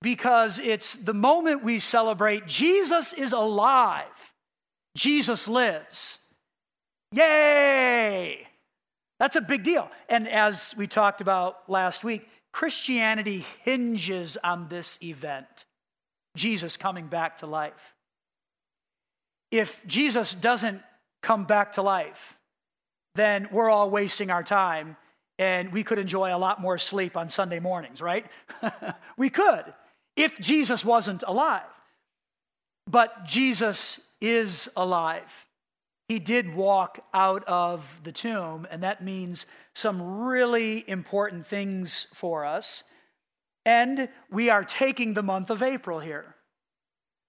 because 0.00 0.58
it's 0.58 0.94
the 0.94 1.14
moment 1.14 1.64
we 1.64 1.78
celebrate 1.78 2.46
Jesus 2.46 3.12
is 3.12 3.32
alive, 3.32 4.32
Jesus 4.96 5.48
lives. 5.48 6.18
Yay! 7.12 8.46
That's 9.18 9.36
a 9.36 9.40
big 9.40 9.64
deal. 9.64 9.90
And 10.08 10.28
as 10.28 10.74
we 10.78 10.86
talked 10.86 11.20
about 11.20 11.68
last 11.68 12.04
week, 12.04 12.28
Christianity 12.52 13.44
hinges 13.62 14.36
on 14.42 14.68
this 14.68 15.02
event 15.02 15.64
Jesus 16.36 16.76
coming 16.76 17.08
back 17.08 17.38
to 17.38 17.46
life 17.46 17.94
if 19.50 19.86
Jesus 19.86 20.34
doesn't 20.34 20.82
come 21.22 21.44
back 21.44 21.72
to 21.72 21.82
life, 21.82 22.36
then 23.14 23.48
we're 23.50 23.70
all 23.70 23.90
wasting 23.90 24.30
our 24.30 24.42
time 24.42 24.96
and 25.38 25.72
we 25.72 25.84
could 25.84 25.98
enjoy 25.98 26.34
a 26.34 26.38
lot 26.38 26.60
more 26.60 26.78
sleep 26.78 27.16
on 27.16 27.28
Sunday 27.28 27.60
mornings, 27.60 28.02
right? 28.02 28.26
we 29.16 29.30
could 29.30 29.64
if 30.16 30.38
Jesus 30.40 30.84
wasn't 30.84 31.22
alive. 31.26 31.62
But 32.90 33.26
Jesus 33.26 34.12
is 34.20 34.68
alive. 34.76 35.46
He 36.08 36.18
did 36.18 36.54
walk 36.54 37.04
out 37.12 37.44
of 37.44 38.00
the 38.02 38.12
tomb, 38.12 38.66
and 38.70 38.82
that 38.82 39.04
means 39.04 39.44
some 39.74 40.22
really 40.22 40.88
important 40.88 41.46
things 41.46 42.08
for 42.14 42.46
us. 42.46 42.84
And 43.66 44.08
we 44.30 44.48
are 44.48 44.64
taking 44.64 45.12
the 45.12 45.22
month 45.22 45.50
of 45.50 45.62
April 45.62 46.00
here 46.00 46.34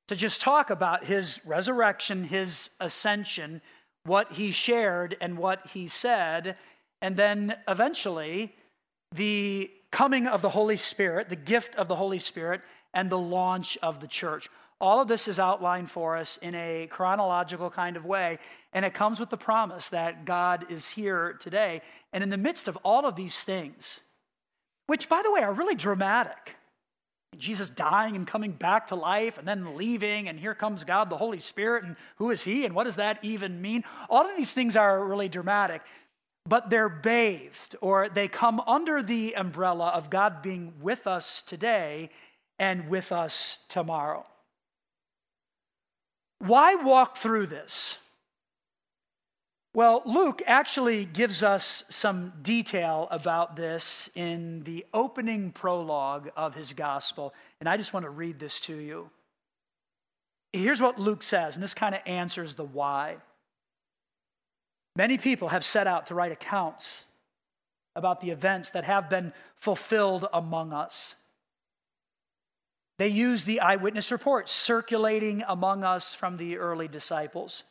to 0.09 0.15
just 0.15 0.41
talk 0.41 0.71
about 0.71 1.05
his 1.05 1.39
resurrection, 1.45 2.23
his 2.23 2.71
ascension, 2.79 3.61
what 4.05 4.31
he 4.31 4.49
shared 4.49 5.15
and 5.21 5.37
what 5.37 5.67
he 5.67 5.87
said, 5.87 6.57
and 6.99 7.15
then 7.15 7.55
eventually 7.67 8.55
the 9.13 9.69
coming 9.91 10.25
of 10.25 10.41
the 10.41 10.49
Holy 10.49 10.77
Spirit, 10.77 11.29
the 11.29 11.35
gift 11.35 11.75
of 11.75 11.87
the 11.87 11.95
Holy 11.95 12.17
Spirit, 12.17 12.61
and 12.91 13.11
the 13.11 13.19
launch 13.19 13.77
of 13.83 13.99
the 13.99 14.07
church. 14.07 14.49
All 14.81 14.99
of 14.99 15.07
this 15.07 15.27
is 15.27 15.39
outlined 15.39 15.91
for 15.91 16.17
us 16.17 16.37
in 16.37 16.55
a 16.55 16.87
chronological 16.89 17.69
kind 17.69 17.95
of 17.95 18.03
way, 18.03 18.39
and 18.73 18.85
it 18.85 18.95
comes 18.95 19.19
with 19.19 19.29
the 19.29 19.37
promise 19.37 19.89
that 19.89 20.25
God 20.25 20.71
is 20.71 20.89
here 20.89 21.33
today. 21.39 21.83
And 22.13 22.23
in 22.23 22.31
the 22.31 22.37
midst 22.37 22.67
of 22.67 22.77
all 22.77 23.05
of 23.05 23.15
these 23.15 23.41
things, 23.41 24.01
which, 24.87 25.07
by 25.07 25.21
the 25.23 25.31
way, 25.31 25.41
are 25.41 25.53
really 25.53 25.75
dramatic, 25.75 26.55
Jesus 27.37 27.69
dying 27.69 28.15
and 28.15 28.27
coming 28.27 28.51
back 28.51 28.87
to 28.87 28.95
life 28.95 29.37
and 29.37 29.47
then 29.47 29.77
leaving, 29.77 30.27
and 30.27 30.39
here 30.39 30.55
comes 30.55 30.83
God, 30.83 31.09
the 31.09 31.17
Holy 31.17 31.39
Spirit, 31.39 31.83
and 31.83 31.95
who 32.17 32.31
is 32.31 32.43
He, 32.43 32.65
and 32.65 32.75
what 32.75 32.85
does 32.85 32.97
that 32.97 33.19
even 33.23 33.61
mean? 33.61 33.83
All 34.09 34.29
of 34.29 34.35
these 34.35 34.53
things 34.53 34.75
are 34.75 35.05
really 35.05 35.29
dramatic, 35.29 35.81
but 36.45 36.69
they're 36.69 36.89
bathed 36.89 37.75
or 37.81 38.09
they 38.09 38.27
come 38.27 38.59
under 38.61 39.03
the 39.03 39.35
umbrella 39.35 39.89
of 39.89 40.09
God 40.09 40.41
being 40.41 40.73
with 40.81 41.07
us 41.07 41.41
today 41.41 42.09
and 42.57 42.89
with 42.89 43.11
us 43.11 43.65
tomorrow. 43.69 44.25
Why 46.39 46.75
walk 46.75 47.17
through 47.17 47.47
this? 47.47 48.08
Well, 49.73 50.01
Luke 50.05 50.41
actually 50.47 51.05
gives 51.05 51.43
us 51.43 51.83
some 51.89 52.33
detail 52.41 53.07
about 53.11 53.55
this 53.55 54.09
in 54.15 54.63
the 54.63 54.85
opening 54.93 55.51
prologue 55.51 56.31
of 56.35 56.55
his 56.55 56.73
gospel, 56.73 57.33
and 57.59 57.69
I 57.69 57.77
just 57.77 57.93
want 57.93 58.05
to 58.05 58.09
read 58.09 58.39
this 58.39 58.59
to 58.61 58.75
you. 58.75 59.11
Here's 60.53 60.81
what 60.81 60.99
Luke 60.99 61.21
says, 61.21 61.55
and 61.55 61.63
this 61.63 61.75
kind 61.75 61.93
of 61.93 62.01
answers 62.07 62.55
the 62.55 62.63
why. 62.63 63.17
Many 64.95 65.19
people 65.19 65.49
have 65.49 65.63
set 65.63 65.85
out 65.85 66.07
to 66.07 66.15
write 66.15 66.31
accounts 66.31 67.05
about 67.95 68.21
the 68.21 68.31
events 68.31 68.71
that 68.71 68.85
have 68.85 69.07
been 69.07 69.33
fulfilled 69.55 70.27
among 70.33 70.73
us. 70.73 71.15
They 72.97 73.07
use 73.07 73.43
the 73.43 73.59
eyewitness 73.59 74.11
reports 74.11 74.51
circulating 74.51 75.43
among 75.47 75.83
us 75.83 76.15
from 76.15 76.37
the 76.37 76.57
early 76.57 76.87
disciples 76.87 77.63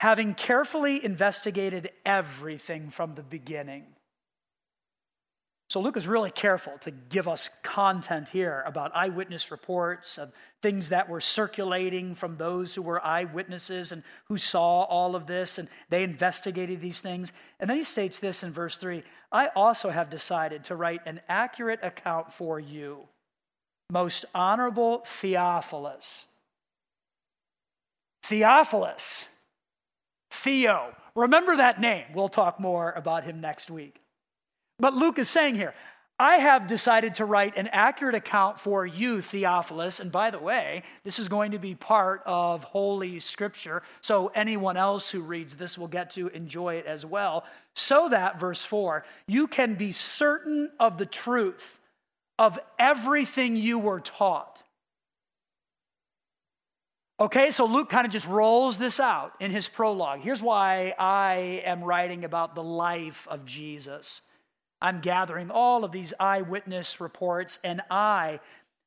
having 0.00 0.34
carefully 0.34 1.04
investigated 1.04 1.90
everything 2.04 2.90
from 2.90 3.14
the 3.14 3.22
beginning. 3.22 3.84
So 5.70 5.80
Luke 5.80 5.96
is 5.96 6.06
really 6.06 6.30
careful 6.30 6.78
to 6.82 6.90
give 6.90 7.26
us 7.26 7.48
content 7.62 8.28
here 8.28 8.62
about 8.66 8.94
eyewitness 8.94 9.50
reports 9.50 10.18
of 10.18 10.32
things 10.62 10.90
that 10.90 11.08
were 11.08 11.20
circulating 11.20 12.14
from 12.14 12.36
those 12.36 12.74
who 12.74 12.82
were 12.82 13.04
eyewitnesses 13.04 13.90
and 13.90 14.04
who 14.28 14.38
saw 14.38 14.82
all 14.82 15.16
of 15.16 15.26
this, 15.26 15.58
and 15.58 15.68
they 15.88 16.04
investigated 16.04 16.80
these 16.80 17.00
things. 17.00 17.32
And 17.58 17.68
then 17.68 17.76
he 17.76 17.82
states 17.82 18.20
this 18.20 18.42
in 18.42 18.52
verse 18.52 18.76
3 18.76 19.02
I 19.32 19.48
also 19.56 19.90
have 19.90 20.10
decided 20.10 20.64
to 20.64 20.76
write 20.76 21.00
an 21.06 21.20
accurate 21.28 21.80
account 21.82 22.32
for 22.32 22.60
you, 22.60 23.08
most 23.90 24.26
honorable 24.32 24.98
Theophilus. 25.04 26.26
Theophilus 28.22 29.33
Theo. 30.34 30.94
Remember 31.14 31.56
that 31.56 31.80
name. 31.80 32.06
We'll 32.12 32.28
talk 32.28 32.58
more 32.58 32.92
about 32.92 33.24
him 33.24 33.40
next 33.40 33.70
week. 33.70 34.00
But 34.78 34.94
Luke 34.94 35.18
is 35.18 35.30
saying 35.30 35.54
here, 35.54 35.74
I 36.18 36.36
have 36.36 36.66
decided 36.66 37.14
to 37.16 37.24
write 37.24 37.56
an 37.56 37.68
accurate 37.68 38.16
account 38.16 38.58
for 38.58 38.84
you, 38.84 39.20
Theophilus. 39.20 40.00
And 40.00 40.10
by 40.10 40.30
the 40.30 40.38
way, 40.38 40.82
this 41.04 41.18
is 41.18 41.28
going 41.28 41.52
to 41.52 41.58
be 41.58 41.74
part 41.74 42.22
of 42.26 42.64
Holy 42.64 43.20
Scripture. 43.20 43.82
So 44.00 44.32
anyone 44.34 44.76
else 44.76 45.10
who 45.10 45.22
reads 45.22 45.54
this 45.54 45.78
will 45.78 45.88
get 45.88 46.10
to 46.10 46.28
enjoy 46.28 46.74
it 46.74 46.86
as 46.86 47.06
well. 47.06 47.44
So 47.74 48.08
that, 48.08 48.38
verse 48.38 48.64
4, 48.64 49.04
you 49.28 49.46
can 49.46 49.74
be 49.74 49.92
certain 49.92 50.70
of 50.80 50.98
the 50.98 51.06
truth 51.06 51.78
of 52.38 52.58
everything 52.78 53.54
you 53.54 53.78
were 53.78 54.00
taught. 54.00 54.63
Okay, 57.20 57.52
so 57.52 57.64
Luke 57.64 57.88
kind 57.88 58.06
of 58.06 58.12
just 58.12 58.26
rolls 58.26 58.76
this 58.76 58.98
out 58.98 59.34
in 59.38 59.52
his 59.52 59.68
prologue. 59.68 60.20
Here's 60.20 60.42
why 60.42 60.94
I 60.98 61.62
am 61.64 61.84
writing 61.84 62.24
about 62.24 62.56
the 62.56 62.62
life 62.62 63.28
of 63.30 63.44
Jesus. 63.44 64.22
I'm 64.82 65.00
gathering 65.00 65.50
all 65.50 65.84
of 65.84 65.92
these 65.92 66.12
eyewitness 66.18 67.00
reports, 67.00 67.60
and 67.62 67.82
I 67.88 68.40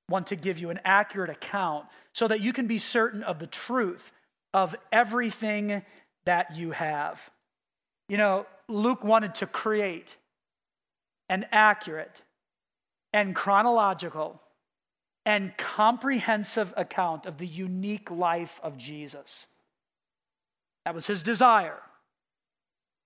want 0.10 0.28
to 0.28 0.36
give 0.36 0.60
you 0.60 0.70
an 0.70 0.82
accurate 0.84 1.30
account 1.30 1.86
so 2.14 2.28
that 2.28 2.42
you 2.42 2.52
can 2.52 2.68
be 2.68 2.80
certain 2.80 3.24
of 3.24 3.40
the 3.40 3.48
truth 3.48 4.12
of 4.54 4.76
everything 4.92 5.84
that 6.26 6.54
you 6.54 6.72
have. 6.72 7.30
You 8.10 8.18
know, 8.18 8.46
Luke 8.68 9.06
wanted 9.06 9.36
to 9.36 9.46
create 9.46 10.18
an 11.30 11.46
accurate 11.54 12.22
and 13.14 13.34
chronological 13.34 14.42
and 15.28 15.58
comprehensive 15.58 16.74
account 16.78 17.26
of 17.26 17.38
the 17.38 17.46
unique 17.46 18.10
life 18.10 18.62
of 18.64 18.78
Jesus. 18.78 19.48
That 20.86 20.96
was 20.96 21.06
his 21.06 21.22
desire. 21.22 21.82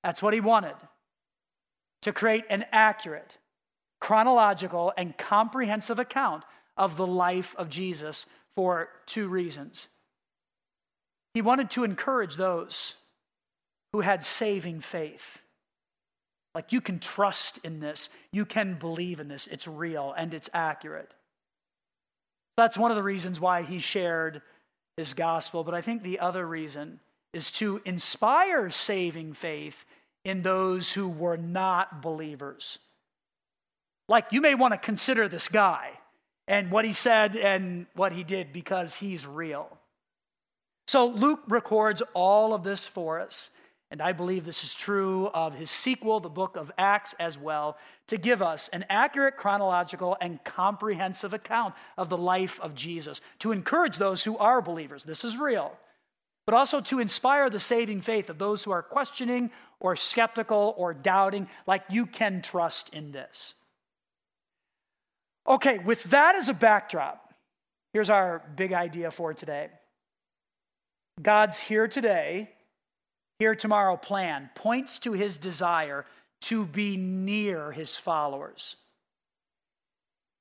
That's 0.04 0.22
what 0.22 0.36
he 0.36 0.40
wanted 0.40 0.76
to 2.04 2.14
create 2.14 2.46
an 2.52 2.66
accurate, 2.72 3.40
chronological, 4.00 4.94
and 4.96 5.18
comprehensive 5.18 5.98
account 5.98 6.44
of 6.78 6.96
the 6.96 7.08
life 7.08 7.56
of 7.58 7.70
Jesus 7.70 8.28
for 8.54 8.90
two 9.08 9.28
reasons. 9.28 9.88
He 11.34 11.42
wanted 11.42 11.72
to 11.72 11.84
encourage 11.84 12.36
those 12.36 13.02
who 13.94 14.02
had 14.02 14.24
saving 14.24 14.82
faith. 14.82 15.42
Like 16.54 16.72
you 16.72 16.82
can 16.82 17.00
trust 17.00 17.66
in 17.66 17.80
this, 17.80 18.10
you 18.32 18.46
can 18.46 18.76
believe 18.76 19.20
in 19.20 19.28
this, 19.28 19.48
it's 19.48 19.68
real 19.68 20.14
and 20.16 20.36
it's 20.36 20.52
accurate. 20.54 21.16
That's 22.58 22.78
one 22.78 22.92
of 22.92 22.98
the 22.98 23.04
reasons 23.04 23.40
why 23.40 23.64
he 23.64 23.80
shared 23.80 24.42
his 24.98 25.14
gospel. 25.14 25.64
But 25.64 25.74
I 25.74 25.82
think 25.82 26.04
the 26.04 26.20
other 26.20 26.46
reason 26.46 27.00
is 27.34 27.52
to 27.52 27.82
inspire 27.86 28.70
saving 28.70 29.34
faith 29.34 29.86
in 30.24 30.42
those 30.42 30.94
who 30.94 31.10
were 31.10 31.38
not 31.38 32.02
believers. 32.02 32.80
Like 34.08 34.32
you 34.32 34.42
may 34.42 34.56
want 34.56 34.74
to 34.74 34.78
consider 34.78 35.28
this 35.28 35.48
guy 35.48 35.92
and 36.48 36.70
what 36.70 36.86
he 36.86 36.94
said 36.94 37.36
and 37.36 37.86
what 37.96 38.12
he 38.12 38.24
did 38.24 38.52
because 38.52 38.96
he's 38.96 39.26
real. 39.26 39.78
So 40.88 41.08
Luke 41.08 41.42
records 41.48 42.04
all 42.14 42.54
of 42.54 42.64
this 42.64 42.86
for 42.86 43.20
us. 43.20 43.52
And 43.92 44.02
I 44.02 44.14
believe 44.14 44.46
this 44.46 44.64
is 44.64 44.74
true 44.74 45.28
of 45.34 45.56
his 45.56 45.70
sequel, 45.70 46.22
the 46.22 46.30
book 46.30 46.56
of 46.56 46.72
Acts, 46.78 47.14
as 47.20 47.38
well, 47.38 47.78
to 48.08 48.18
give 48.18 48.42
us 48.42 48.70
an 48.70 48.86
accurate, 48.90 49.36
chronological, 49.36 50.16
and 50.22 50.42
comprehensive 50.46 51.34
account 51.34 51.76
of 51.98 52.08
the 52.08 52.18
life 52.18 52.58
of 52.62 52.74
Jesus, 52.74 53.20
to 53.40 53.52
encourage 53.52 53.98
those 53.98 54.24
who 54.24 54.38
are 54.38 54.62
believers. 54.62 55.04
This 55.04 55.26
is 55.26 55.38
real. 55.38 55.78
But 56.46 56.56
also 56.56 56.80
to 56.80 57.00
inspire 57.00 57.50
the 57.50 57.60
saving 57.60 58.00
faith 58.00 58.30
of 58.30 58.38
those 58.38 58.64
who 58.64 58.72
are 58.72 58.82
questioning 58.82 59.52
or 59.82 59.98
skeptical 59.98 60.74
or 60.78 60.94
doubting, 60.94 61.50
like 61.68 61.84
you 61.90 62.06
can 62.06 62.42
trust 62.42 62.94
in 62.94 63.12
this. 63.12 63.56
Okay, 65.46 65.80
with 65.80 66.04
that 66.06 66.36
as 66.36 66.48
a 66.48 66.54
backdrop, 66.54 67.34
here's 67.92 68.10
our 68.10 68.42
big 68.56 68.72
idea 68.72 69.12
for 69.12 69.34
today 69.34 69.70
God's 71.22 71.58
here 71.58 71.90
today 71.90 72.52
here 73.42 73.56
tomorrow 73.56 73.98
plan 73.98 74.52
points 74.54 75.00
to 75.00 75.14
his 75.14 75.36
desire 75.36 76.06
to 76.40 76.64
be 76.64 76.96
near 76.96 77.72
his 77.72 77.98
followers. 77.98 78.76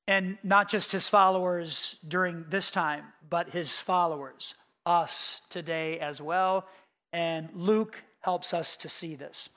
And 0.07 0.37
not 0.43 0.69
just 0.69 0.93
his 0.93 1.09
followers 1.09 1.97
during 2.07 2.45
this 2.51 2.71
time, 2.71 3.05
but 3.31 3.49
his 3.49 3.81
followers, 3.81 4.55
us 4.85 5.41
today 5.49 5.99
as 5.99 6.21
well. 6.21 6.67
And 7.11 7.49
Luke 7.55 8.03
helps 8.21 8.53
us 8.53 8.77
to 8.77 8.89
see 8.91 9.15
this. 9.15 9.49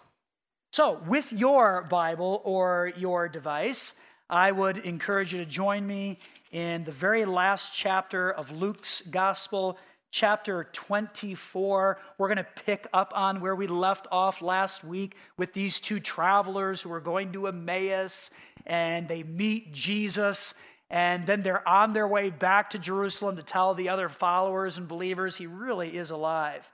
So, 0.72 1.02
with 1.06 1.34
your 1.34 1.86
Bible 1.90 2.42
or 2.46 2.94
your 2.96 3.28
device, 3.28 3.96
I 4.30 4.54
would 4.54 4.78
encourage 4.78 5.34
you 5.34 5.40
to 5.40 5.46
join 5.46 5.86
me 5.86 6.20
in 6.54 6.86
the 6.86 6.94
very 6.94 7.26
last 7.26 7.74
chapter 7.74 8.32
of 8.32 8.54
Luke's 8.54 9.02
Gospel, 9.02 9.78
chapter 10.14 10.70
24. 10.74 12.00
We're 12.20 12.28
going 12.28 12.38
to 12.38 12.48
pick 12.66 12.88
up 12.94 13.14
on 13.16 13.42
where 13.42 13.56
we 13.56 13.66
left 13.66 14.06
off 14.12 14.44
last 14.44 14.84
week 14.84 15.18
with 15.38 15.54
these 15.54 15.80
two 15.80 16.00
travelers 16.00 16.82
who 16.82 16.94
are 16.94 17.02
going 17.02 17.34
to 17.34 17.48
Emmaus 17.48 18.30
and 18.68 19.08
they 19.08 19.24
meet 19.24 19.74
Jesus. 19.74 20.54
And 20.92 21.26
then 21.26 21.42
they're 21.42 21.68
on 21.68 21.94
their 21.94 22.08
way 22.08 22.30
back 22.30 22.70
to 22.70 22.80
Jerusalem 22.80 23.38
to 23.38 23.44
tell 23.44 23.74
the 23.74 23.90
other 23.90 24.08
followers 24.08 24.78
and 24.78 24.88
believers 24.88 25.36
he 25.36 25.48
really 25.48 25.98
is 25.98 26.12
alive. 26.12 26.70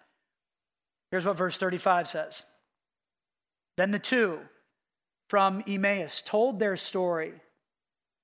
Here's 1.10 1.26
what 1.26 1.38
verse 1.38 1.58
35 1.58 2.10
says 2.10 2.44
Then 3.78 3.92
the 3.92 4.00
two 4.00 4.40
from 5.30 5.64
Emmaus 5.66 6.22
told 6.22 6.60
their 6.60 6.76
story 6.76 7.36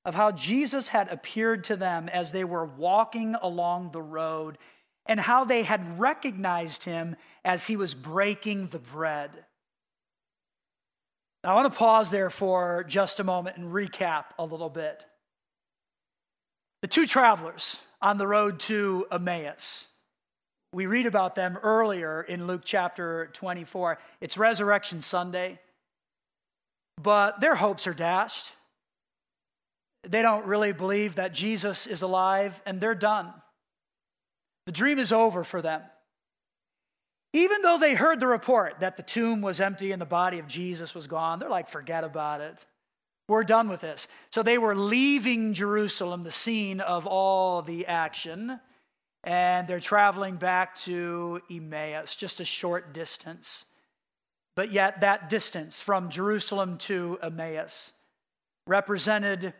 of 0.03 0.13
how 0.13 0.31
Jesus 0.31 0.89
had 0.89 1.07
appeared 1.07 1.63
to 1.63 1.77
them 1.77 2.09
as 2.09 2.31
they 2.31 2.43
were 2.43 2.65
walking 2.65 3.35
along 3.41 3.91
the 3.91 4.01
road 4.01 4.57
and 5.05 5.19
how 5.19 5.43
they 5.43 5.63
had 5.63 5.99
recognized 5.99 6.83
him 6.83 7.15
as 7.43 7.67
he 7.67 7.75
was 7.75 7.93
breaking 7.93 8.67
the 8.67 8.79
bread. 8.79 9.31
Now, 11.43 11.51
I 11.51 11.55
want 11.55 11.71
to 11.71 11.77
pause 11.77 12.09
there 12.09 12.31
for 12.31 12.83
just 12.87 13.19
a 13.19 13.23
moment 13.23 13.57
and 13.57 13.71
recap 13.71 14.25
a 14.39 14.45
little 14.45 14.69
bit. 14.69 15.05
The 16.81 16.87
two 16.87 17.05
travelers 17.05 17.79
on 18.01 18.17
the 18.17 18.27
road 18.27 18.59
to 18.61 19.05
Emmaus. 19.11 19.87
We 20.73 20.87
read 20.87 21.05
about 21.05 21.35
them 21.35 21.57
earlier 21.63 22.21
in 22.21 22.47
Luke 22.47 22.63
chapter 22.65 23.29
24. 23.33 23.97
It's 24.21 24.37
Resurrection 24.37 25.01
Sunday, 25.01 25.59
but 27.01 27.39
their 27.39 27.55
hopes 27.55 27.87
are 27.87 27.93
dashed. 27.93 28.53
They 30.03 30.21
don't 30.21 30.45
really 30.45 30.73
believe 30.73 31.15
that 31.15 31.33
Jesus 31.33 31.87
is 31.87 32.01
alive, 32.01 32.61
and 32.65 32.81
they're 32.81 32.93
done. 32.93 33.33
The 34.65 34.71
dream 34.71 34.99
is 34.99 35.11
over 35.11 35.43
for 35.43 35.61
them. 35.61 35.81
Even 37.33 37.61
though 37.61 37.77
they 37.77 37.95
heard 37.95 38.19
the 38.19 38.27
report 38.27 38.79
that 38.79 38.97
the 38.97 39.03
tomb 39.03 39.41
was 39.41 39.59
empty 39.59 39.91
and 39.91 40.01
the 40.01 40.05
body 40.05 40.39
of 40.39 40.47
Jesus 40.47 40.95
was 40.95 41.05
gone, 41.05 41.39
they're 41.39 41.49
like, 41.49 41.67
forget 41.67 42.03
about 42.03 42.41
it. 42.41 42.65
We're 43.27 43.43
done 43.43 43.69
with 43.69 43.81
this. 43.81 44.07
So 44.31 44.43
they 44.43 44.57
were 44.57 44.75
leaving 44.75 45.53
Jerusalem, 45.53 46.23
the 46.23 46.31
scene 46.31 46.79
of 46.79 47.05
all 47.05 47.61
the 47.61 47.87
action, 47.87 48.59
and 49.23 49.67
they're 49.67 49.79
traveling 49.79 50.35
back 50.35 50.75
to 50.75 51.41
Emmaus, 51.49 52.15
just 52.15 52.39
a 52.39 52.45
short 52.45 52.93
distance. 52.93 53.65
But 54.55 54.71
yet, 54.71 55.01
that 55.01 55.29
distance 55.29 55.81
from 55.81 56.09
Jerusalem 56.09 56.77
to 56.79 57.19
Emmaus 57.21 57.91
represented 58.67 59.53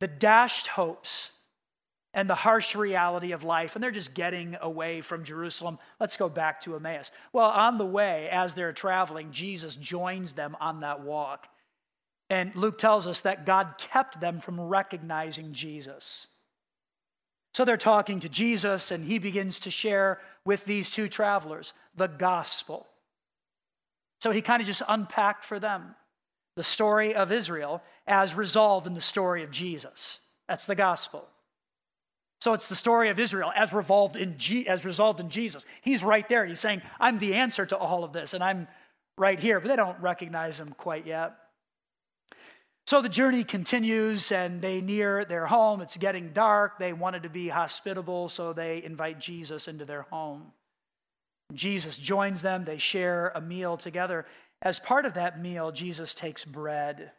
the 0.00 0.08
dashed 0.08 0.68
hopes 0.68 1.35
and 2.16 2.30
the 2.30 2.34
harsh 2.34 2.74
reality 2.74 3.32
of 3.32 3.44
life, 3.44 3.76
and 3.76 3.84
they're 3.84 3.90
just 3.90 4.14
getting 4.14 4.56
away 4.62 5.02
from 5.02 5.22
Jerusalem. 5.22 5.78
Let's 6.00 6.16
go 6.16 6.30
back 6.30 6.60
to 6.62 6.74
Emmaus. 6.74 7.12
Well, 7.30 7.50
on 7.50 7.76
the 7.76 7.84
way, 7.84 8.30
as 8.30 8.54
they're 8.54 8.72
traveling, 8.72 9.32
Jesus 9.32 9.76
joins 9.76 10.32
them 10.32 10.56
on 10.58 10.80
that 10.80 11.02
walk. 11.02 11.46
And 12.30 12.56
Luke 12.56 12.78
tells 12.78 13.06
us 13.06 13.20
that 13.20 13.44
God 13.44 13.74
kept 13.76 14.18
them 14.18 14.40
from 14.40 14.58
recognizing 14.58 15.52
Jesus. 15.52 16.26
So 17.52 17.66
they're 17.66 17.76
talking 17.76 18.20
to 18.20 18.30
Jesus, 18.30 18.90
and 18.90 19.04
he 19.04 19.18
begins 19.18 19.60
to 19.60 19.70
share 19.70 20.18
with 20.46 20.64
these 20.64 20.90
two 20.90 21.08
travelers 21.08 21.74
the 21.96 22.06
gospel. 22.06 22.86
So 24.22 24.30
he 24.30 24.40
kind 24.40 24.62
of 24.62 24.66
just 24.66 24.82
unpacked 24.88 25.44
for 25.44 25.60
them 25.60 25.94
the 26.56 26.62
story 26.62 27.14
of 27.14 27.30
Israel 27.30 27.82
as 28.06 28.34
resolved 28.34 28.86
in 28.86 28.94
the 28.94 29.02
story 29.02 29.42
of 29.42 29.50
Jesus. 29.50 30.18
That's 30.48 30.64
the 30.64 30.74
gospel. 30.74 31.28
So 32.40 32.52
it's 32.52 32.68
the 32.68 32.76
story 32.76 33.08
of 33.08 33.18
Israel 33.18 33.52
as 33.56 33.72
revolved 33.72 34.16
in 34.16 34.38
G- 34.38 34.68
as 34.68 34.84
resolved 34.84 35.20
in 35.20 35.30
Jesus. 35.30 35.64
He's 35.80 36.04
right 36.04 36.28
there. 36.28 36.44
He's 36.44 36.60
saying, 36.60 36.82
"I'm 37.00 37.18
the 37.18 37.34
answer 37.34 37.66
to 37.66 37.76
all 37.76 38.04
of 38.04 38.12
this, 38.12 38.34
and 38.34 38.44
I'm 38.44 38.68
right 39.16 39.38
here." 39.38 39.58
But 39.58 39.68
they 39.68 39.76
don't 39.76 40.00
recognize 40.00 40.60
him 40.60 40.72
quite 40.72 41.06
yet. 41.06 41.36
So 42.86 43.02
the 43.02 43.08
journey 43.08 43.42
continues 43.42 44.30
and 44.30 44.62
they 44.62 44.80
near 44.80 45.24
their 45.24 45.46
home. 45.46 45.80
It's 45.80 45.96
getting 45.96 46.32
dark. 46.32 46.78
They 46.78 46.92
wanted 46.92 47.24
to 47.24 47.28
be 47.28 47.48
hospitable, 47.48 48.28
so 48.28 48.52
they 48.52 48.80
invite 48.82 49.18
Jesus 49.18 49.66
into 49.66 49.84
their 49.84 50.02
home. 50.02 50.52
Jesus 51.52 51.96
joins 51.96 52.42
them. 52.42 52.64
They 52.64 52.78
share 52.78 53.32
a 53.34 53.40
meal 53.40 53.76
together. 53.76 54.24
As 54.62 54.78
part 54.78 55.04
of 55.04 55.14
that 55.14 55.40
meal, 55.40 55.72
Jesus 55.72 56.14
takes 56.14 56.44
bread 56.44 57.12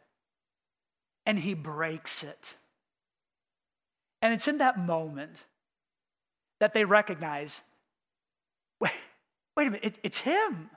and 1.26 1.38
he 1.38 1.52
breaks 1.52 2.22
it. 2.22 2.54
And 4.20 4.34
it's 4.34 4.48
in 4.48 4.58
that 4.58 4.78
moment 4.78 5.44
that 6.60 6.74
they 6.74 6.84
recognize 6.84 7.62
wait, 8.80 8.92
wait 9.56 9.68
a 9.68 9.70
minute, 9.70 9.84
it, 9.84 9.98
it's 10.02 10.20
him. 10.20 10.70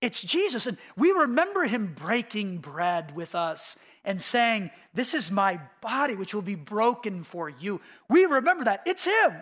It's 0.00 0.20
Jesus. 0.20 0.66
And 0.66 0.76
we 0.96 1.12
remember 1.12 1.64
him 1.64 1.94
breaking 1.94 2.58
bread 2.58 3.14
with 3.16 3.34
us 3.34 3.82
and 4.04 4.20
saying, 4.20 4.70
This 4.92 5.14
is 5.14 5.30
my 5.30 5.60
body, 5.80 6.14
which 6.14 6.34
will 6.34 6.42
be 6.42 6.56
broken 6.56 7.22
for 7.22 7.48
you. 7.48 7.80
We 8.08 8.26
remember 8.26 8.64
that. 8.64 8.82
It's 8.84 9.06
him. 9.06 9.32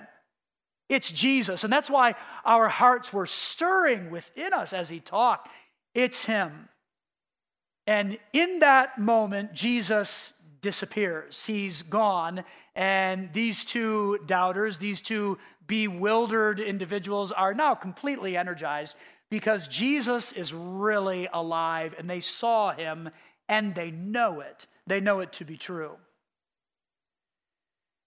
It's 0.88 1.10
Jesus. 1.10 1.64
And 1.64 1.72
that's 1.72 1.90
why 1.90 2.14
our 2.44 2.68
hearts 2.68 3.12
were 3.12 3.26
stirring 3.26 4.10
within 4.10 4.52
us 4.52 4.72
as 4.72 4.88
he 4.88 5.00
talked. 5.00 5.48
It's 5.94 6.26
him. 6.26 6.68
And 7.86 8.18
in 8.32 8.60
that 8.60 8.98
moment, 8.98 9.54
Jesus 9.54 10.40
disappears. 10.62 11.44
He's 11.44 11.82
gone. 11.82 12.44
And 12.74 13.30
these 13.34 13.64
two 13.64 14.18
doubters, 14.24 14.78
these 14.78 15.02
two 15.02 15.38
bewildered 15.66 16.58
individuals, 16.58 17.32
are 17.32 17.52
now 17.52 17.74
completely 17.74 18.36
energized 18.36 18.96
because 19.30 19.68
Jesus 19.68 20.32
is 20.32 20.54
really 20.54 21.28
alive 21.32 21.94
and 21.98 22.08
they 22.08 22.20
saw 22.20 22.72
him 22.72 23.10
and 23.48 23.74
they 23.74 23.90
know 23.90 24.40
it. 24.40 24.66
They 24.86 25.00
know 25.00 25.20
it 25.20 25.32
to 25.34 25.44
be 25.44 25.56
true. 25.56 25.96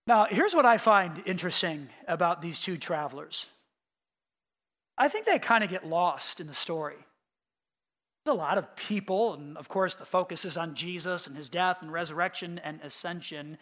Now, 0.07 0.27
here's 0.29 0.53
what 0.53 0.65
I 0.65 0.77
find 0.77 1.21
interesting 1.25 1.89
about 2.07 2.41
these 2.41 2.59
two 2.59 2.77
travelers. 2.77 3.47
I 4.97 5.07
think 5.07 5.25
they 5.25 5.39
kind 5.39 5.63
of 5.63 5.69
get 5.69 5.85
lost 5.85 6.39
in 6.39 6.47
the 6.47 6.53
story. 6.53 6.97
A 8.25 8.33
lot 8.33 8.57
of 8.57 8.75
people, 8.75 9.35
and 9.35 9.57
of 9.57 9.69
course, 9.69 9.95
the 9.95 10.05
focus 10.05 10.45
is 10.45 10.57
on 10.57 10.73
Jesus 10.73 11.27
and 11.27 11.35
his 11.35 11.49
death 11.49 11.81
and 11.81 11.91
resurrection 11.91 12.59
and 12.63 12.79
ascension. 12.81 13.57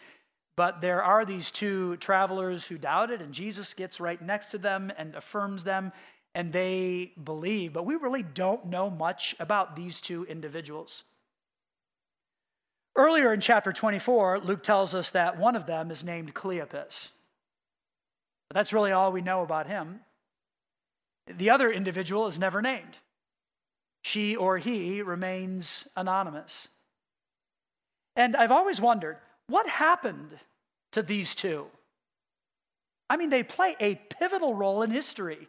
But 0.56 0.80
there 0.80 1.02
are 1.02 1.24
these 1.24 1.50
two 1.50 1.96
travelers 1.96 2.66
who 2.66 2.78
doubted, 2.78 3.20
and 3.20 3.34
Jesus 3.34 3.74
gets 3.74 4.00
right 4.00 4.20
next 4.22 4.50
to 4.50 4.58
them 4.58 4.92
and 4.96 5.14
affirms 5.14 5.64
them 5.64 5.92
and 6.34 6.52
they 6.52 7.12
believe, 7.22 7.72
but 7.72 7.86
we 7.86 7.94
really 7.94 8.22
don't 8.22 8.66
know 8.66 8.90
much 8.90 9.36
about 9.38 9.76
these 9.76 10.00
two 10.00 10.24
individuals. 10.24 11.04
Earlier 12.96 13.32
in 13.32 13.40
chapter 13.40 13.72
24, 13.72 14.40
Luke 14.40 14.62
tells 14.62 14.94
us 14.94 15.10
that 15.10 15.38
one 15.38 15.56
of 15.56 15.66
them 15.66 15.90
is 15.90 16.04
named 16.04 16.34
Cleopas. 16.34 17.10
But 18.48 18.54
that's 18.54 18.72
really 18.72 18.92
all 18.92 19.12
we 19.12 19.20
know 19.20 19.42
about 19.42 19.68
him. 19.68 20.00
The 21.26 21.50
other 21.50 21.70
individual 21.72 22.26
is 22.26 22.38
never 22.38 22.60
named. 22.60 22.98
She 24.04 24.36
or 24.36 24.58
he 24.58 25.02
remains 25.02 25.88
anonymous. 25.96 26.68
And 28.14 28.36
I've 28.36 28.52
always 28.52 28.80
wondered 28.80 29.16
what 29.48 29.66
happened 29.66 30.38
to 30.92 31.02
these 31.02 31.34
two? 31.34 31.66
I 33.10 33.16
mean, 33.16 33.30
they 33.30 33.42
play 33.42 33.74
a 33.80 33.96
pivotal 33.96 34.54
role 34.54 34.82
in 34.82 34.90
history 34.90 35.48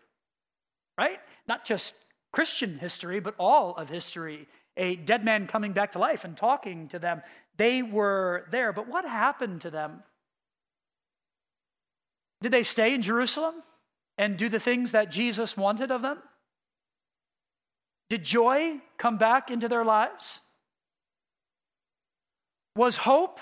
right? 0.98 1.20
Not 1.48 1.66
just 1.66 1.96
Christian 2.32 2.80
history, 2.80 3.20
but 3.20 3.36
all 3.38 3.76
of 3.76 3.90
history. 3.90 4.48
A 4.78 4.96
dead 4.96 5.24
man 5.24 5.48
coming 5.48 5.72
back 5.72 5.92
to 5.92 6.00
life 6.00 6.24
and 6.26 6.36
talking 6.36 6.88
to 6.90 7.00
them. 7.00 7.22
They 7.58 7.82
were 7.82 8.46
there, 8.52 8.74
but 8.74 8.88
what 8.88 9.06
happened 9.06 9.62
to 9.62 9.70
them? 9.70 10.04
Did 12.42 12.52
they 12.52 12.64
stay 12.64 12.94
in 12.94 13.02
Jerusalem 13.02 13.56
and 14.18 14.38
do 14.38 14.50
the 14.50 14.60
things 14.60 14.92
that 14.92 15.12
Jesus 15.12 15.56
wanted 15.56 15.92
of 15.92 16.02
them? 16.02 16.20
Did 18.10 18.24
joy 18.24 18.80
come 18.98 19.18
back 19.18 19.50
into 19.50 19.68
their 19.68 19.84
lives? 19.84 20.42
Was 22.76 22.98
hope 22.98 23.40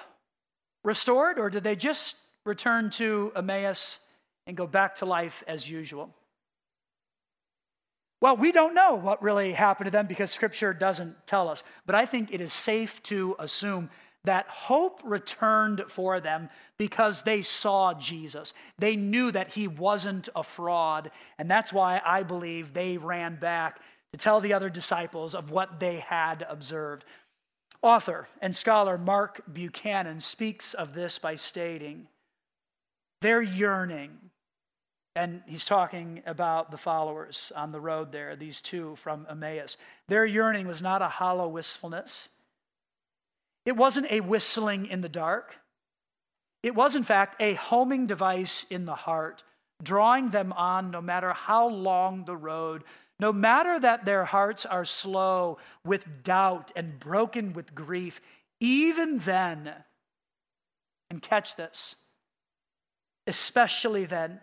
restored, 0.84 1.40
or 1.40 1.50
did 1.50 1.64
they 1.64 1.76
just 1.76 2.16
return 2.46 2.90
to 2.92 3.32
Emmaus 3.36 4.00
and 4.46 4.56
go 4.56 4.68
back 4.68 4.96
to 4.96 5.06
life 5.06 5.44
as 5.48 5.70
usual? 5.70 6.14
Well, 8.22 8.38
we 8.38 8.54
don't 8.54 8.74
know 8.74 8.96
what 8.96 9.22
really 9.22 9.52
happened 9.52 9.88
to 9.88 9.92
them 9.92 10.08
because 10.08 10.32
Scripture 10.32 10.74
doesn't 10.74 11.28
tell 11.28 11.50
us. 11.50 11.62
But 11.86 11.96
I 11.96 12.06
think 12.06 12.34
it 12.34 12.40
is 12.40 12.54
safe 12.54 13.04
to 13.04 13.36
assume 13.38 13.90
that 14.24 14.48
hope 14.48 15.02
returned 15.04 15.84
for 15.90 16.22
them 16.22 16.50
because 16.78 17.24
they 17.24 17.42
saw 17.42 17.94
Jesus. 17.94 18.54
They 18.80 18.96
knew 18.96 19.32
that 19.32 19.50
he 19.50 19.68
wasn't 19.68 20.30
a 20.36 20.44
fraud. 20.44 21.12
And 21.38 21.52
that's 21.52 21.74
why 21.74 22.02
I 22.06 22.24
believe 22.24 22.74
they 22.74 22.96
ran 22.96 23.36
back 23.36 23.82
to 24.14 24.18
tell 24.18 24.40
the 24.40 24.54
other 24.54 24.70
disciples 24.70 25.36
of 25.36 25.52
what 25.52 25.82
they 25.82 25.98
had 25.98 26.46
observed. 26.48 27.04
Author 27.82 28.28
and 28.42 28.56
scholar 28.56 28.98
Mark 28.98 29.42
Buchanan 29.52 30.22
speaks 30.22 30.74
of 30.74 30.94
this 30.94 31.20
by 31.20 31.36
stating, 31.36 32.08
Their 33.22 33.42
yearning 33.42 34.32
and 35.16 35.44
he's 35.46 35.66
talking 35.66 36.24
about 36.26 36.72
the 36.72 36.78
followers 36.78 37.52
on 37.56 37.72
the 37.72 37.80
road 37.80 38.12
there, 38.12 38.36
these 38.36 38.62
two 38.62 38.96
from 38.96 39.28
Emmaus. 39.30 39.78
Their 40.08 40.26
yearning 40.26 40.68
was 40.68 40.82
not 40.82 41.02
a 41.02 41.08
hollow 41.08 41.48
wistfulness, 41.48 42.30
it 43.66 43.78
wasn't 43.78 44.12
a 44.12 44.20
whistling 44.20 44.88
in 44.88 45.02
the 45.02 45.10
dark. 45.10 45.58
It 46.64 46.76
was, 46.76 46.96
in 46.96 47.04
fact, 47.04 47.42
a 47.42 47.56
homing 47.56 48.08
device 48.08 48.66
in 48.70 48.86
the 48.86 48.96
heart, 48.96 49.44
drawing 49.82 50.30
them 50.30 50.54
on 50.54 50.92
no 50.92 51.02
matter 51.02 51.34
how 51.34 51.68
long 51.68 52.24
the 52.24 52.38
road, 52.38 52.84
no 53.20 53.32
matter 53.32 53.80
that 53.80 54.06
their 54.06 54.26
hearts 54.26 54.66
are 54.66 54.86
slow 54.86 55.58
with 55.86 56.24
doubt 56.24 56.72
and 56.76 57.00
broken 57.00 57.54
with 57.54 57.76
grief, 57.76 58.22
even 58.60 59.20
then, 59.20 59.72
and 61.10 61.22
catch 61.22 61.56
this, 61.56 61.96
especially 63.28 64.06
then 64.06 64.40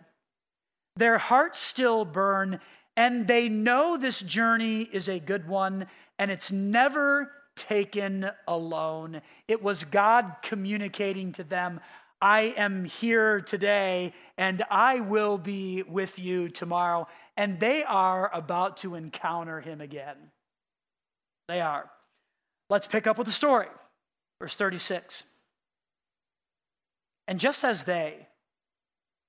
their 0.95 1.17
hearts 1.17 1.59
still 1.59 2.05
burn, 2.05 2.59
and 2.97 3.27
they 3.27 3.47
know 3.49 3.97
this 3.97 4.19
journey 4.21 4.81
is 4.81 5.07
a 5.07 5.19
good 5.19 5.47
one, 5.47 5.87
and 6.19 6.29
it's 6.29 6.51
never 6.51 7.31
taken 7.55 8.29
alone. 8.47 9.21
It 9.47 9.63
was 9.63 9.83
God 9.83 10.35
communicating 10.41 11.31
to 11.33 11.43
them, 11.43 11.79
I 12.21 12.53
am 12.55 12.85
here 12.85 13.41
today, 13.41 14.13
and 14.37 14.63
I 14.69 14.99
will 14.99 15.39
be 15.39 15.81
with 15.81 16.19
you 16.19 16.49
tomorrow. 16.49 17.07
And 17.37 17.59
they 17.59 17.83
are 17.83 18.29
about 18.33 18.77
to 18.77 18.95
encounter 18.95 19.61
him 19.61 19.81
again. 19.81 20.17
They 21.47 21.61
are. 21.61 21.89
Let's 22.69 22.87
pick 22.87 23.07
up 23.07 23.17
with 23.17 23.27
the 23.27 23.33
story. 23.33 23.67
Verse 24.39 24.55
36. 24.55 25.23
And 27.27 27.39
just 27.39 27.63
as 27.63 27.85
they, 27.85 28.27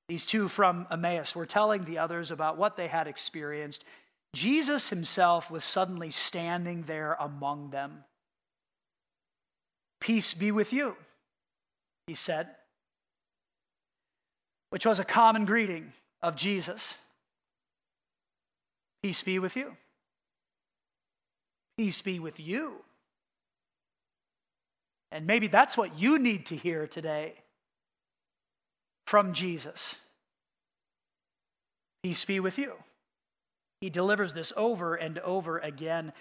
these 0.08 0.26
two 0.26 0.48
from 0.48 0.86
Emmaus 0.90 1.34
were 1.34 1.46
telling 1.46 1.84
the 1.84 1.98
others 1.98 2.30
about 2.30 2.58
what 2.58 2.76
they 2.76 2.88
had 2.88 3.06
experienced. 3.06 3.84
Jesus 4.34 4.90
himself 4.90 5.50
was 5.50 5.64
suddenly 5.64 6.10
standing 6.10 6.82
there 6.82 7.16
among 7.20 7.70
them. 7.70 8.04
Peace 10.00 10.34
be 10.34 10.50
with 10.50 10.72
you, 10.72 10.96
he 12.06 12.14
said. 12.14 12.48
which 14.72 14.86
was 14.86 14.98
a 14.98 15.04
common 15.04 15.44
greeting 15.44 15.92
of 16.22 16.34
Jesus. 16.34 16.96
Peace 19.02 19.22
be 19.22 19.38
with 19.38 19.56
you. 19.56 19.76
Peace 21.76 22.02
be 22.02 22.18
with 22.20 22.38
you. 22.38 22.82
And 25.10 25.26
maybe 25.26 25.48
that's 25.48 25.76
what 25.76 25.98
you 25.98 26.18
need 26.18 26.46
to 26.46 26.56
hear 26.56 26.86
today 26.86 27.34
from 29.06 29.32
Jesus. 29.32 29.96
Peace 32.02 32.24
be 32.24 32.40
with 32.40 32.58
you. 32.58 32.74
He 33.80 33.90
delivers 33.90 34.32
this 34.32 34.52
over 34.56 34.94
and 34.94 35.18
over 35.18 35.58
again. 35.58 36.12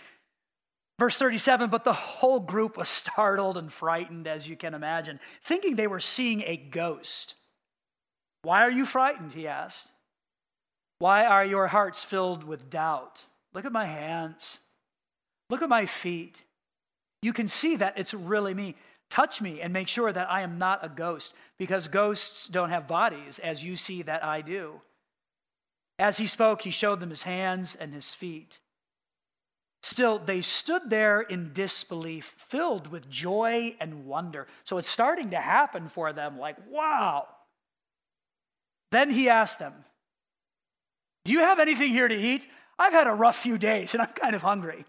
Verse 0.99 1.17
37 1.17 1.69
But 1.69 1.83
the 1.83 1.93
whole 1.93 2.39
group 2.39 2.77
was 2.77 2.89
startled 2.89 3.57
and 3.57 3.71
frightened, 3.71 4.27
as 4.27 4.49
you 4.49 4.55
can 4.55 4.73
imagine, 4.73 5.19
thinking 5.43 5.75
they 5.75 5.87
were 5.87 5.99
seeing 5.99 6.41
a 6.41 6.57
ghost. 6.57 7.35
Why 8.41 8.63
are 8.63 8.71
you 8.71 8.85
frightened? 8.85 9.31
He 9.31 9.47
asked. 9.47 9.90
Why 11.01 11.25
are 11.25 11.43
your 11.43 11.65
hearts 11.65 12.03
filled 12.03 12.43
with 12.43 12.69
doubt? 12.69 13.25
Look 13.55 13.65
at 13.65 13.71
my 13.71 13.87
hands. 13.87 14.59
Look 15.49 15.63
at 15.63 15.67
my 15.67 15.87
feet. 15.87 16.43
You 17.23 17.33
can 17.33 17.47
see 17.47 17.75
that 17.77 17.97
it's 17.97 18.13
really 18.13 18.53
me. 18.53 18.75
Touch 19.09 19.41
me 19.41 19.61
and 19.61 19.73
make 19.73 19.87
sure 19.87 20.13
that 20.13 20.29
I 20.29 20.41
am 20.41 20.59
not 20.59 20.85
a 20.85 20.89
ghost, 20.89 21.33
because 21.57 21.87
ghosts 21.87 22.47
don't 22.47 22.69
have 22.69 22.87
bodies, 22.87 23.39
as 23.39 23.65
you 23.65 23.77
see 23.77 24.03
that 24.03 24.23
I 24.23 24.41
do. 24.41 24.79
As 25.97 26.17
he 26.17 26.27
spoke, 26.27 26.61
he 26.61 26.69
showed 26.69 26.99
them 26.99 27.09
his 27.09 27.23
hands 27.23 27.73
and 27.73 27.95
his 27.95 28.13
feet. 28.13 28.59
Still, 29.81 30.19
they 30.19 30.41
stood 30.41 30.91
there 30.91 31.19
in 31.19 31.51
disbelief, 31.51 32.35
filled 32.37 32.91
with 32.91 33.09
joy 33.09 33.75
and 33.79 34.05
wonder. 34.05 34.45
So 34.63 34.77
it's 34.77 34.87
starting 34.87 35.31
to 35.31 35.37
happen 35.37 35.87
for 35.87 36.13
them 36.13 36.37
like, 36.37 36.57
wow. 36.69 37.27
Then 38.91 39.09
he 39.09 39.29
asked 39.29 39.57
them, 39.57 39.73
Do 41.25 41.31
you 41.31 41.39
have 41.39 41.59
anything 41.59 41.89
here 41.89 42.07
to 42.07 42.15
eat? 42.15 42.47
I've 42.79 42.93
had 42.93 43.07
a 43.07 43.13
rough 43.13 43.37
few 43.37 43.57
days 43.57 43.93
and 43.93 44.01
I'm 44.01 44.09
kind 44.09 44.35
of 44.35 44.41
hungry. 44.41 44.85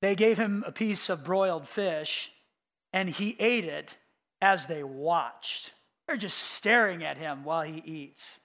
They 0.00 0.14
gave 0.14 0.38
him 0.38 0.64
a 0.66 0.72
piece 0.72 1.08
of 1.08 1.24
broiled 1.24 1.68
fish 1.68 2.32
and 2.92 3.08
he 3.08 3.36
ate 3.38 3.64
it 3.64 3.96
as 4.40 4.66
they 4.66 4.82
watched. 4.82 5.72
They're 6.06 6.16
just 6.16 6.38
staring 6.38 7.04
at 7.04 7.18
him 7.18 7.44
while 7.44 7.62
he 7.62 7.82
eats. 7.84 8.40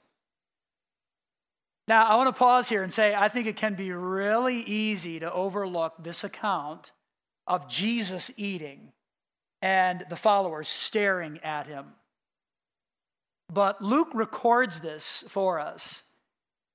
Now, 1.88 2.08
I 2.08 2.16
want 2.16 2.34
to 2.34 2.40
pause 2.40 2.70
here 2.70 2.84
and 2.84 2.94
say 2.94 3.14
I 3.14 3.28
think 3.28 3.48
it 3.48 3.58
can 3.58 3.76
be 3.76 3.92
really 3.92 4.60
easy 4.60 5.20
to 5.20 5.32
overlook 5.32 5.96
this 6.00 6.24
account 6.24 6.92
of 7.46 7.68
Jesus 7.68 8.32
eating 8.38 8.94
and 9.62 10.06
the 10.10 10.16
followers 10.16 10.70
staring 10.70 11.40
at 11.44 11.68
him. 11.68 11.86
But 13.52 13.82
Luke 13.82 14.10
records 14.14 14.80
this 14.80 15.24
for 15.30 15.60
us, 15.60 16.04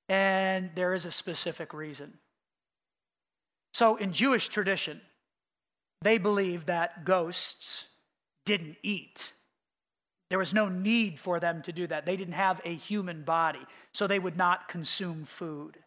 and 0.09 0.71
there 0.75 0.95
is 0.95 1.05
a 1.05 1.11
specific 1.11 1.73
reason. 1.73 2.19
So, 3.75 3.97
in 3.97 4.13
Jewish 4.13 4.49
tradition, 4.49 5.01
they 6.03 6.19
believed 6.19 6.67
that 6.67 7.05
ghosts 7.05 7.89
didn't 8.45 8.77
eat. 8.83 9.33
There 10.31 10.39
was 10.39 10.55
no 10.55 10.69
need 10.69 11.19
for 11.19 11.41
them 11.41 11.63
to 11.63 11.73
do 11.73 11.87
that. 11.87 12.05
They 12.05 12.17
didn't 12.17 12.35
have 12.35 12.61
a 12.65 12.75
human 12.75 13.23
body, 13.23 13.65
so 13.93 14.07
they 14.07 14.19
would 14.19 14.37
not 14.37 14.69
consume 14.69 15.25
food. 15.25 15.79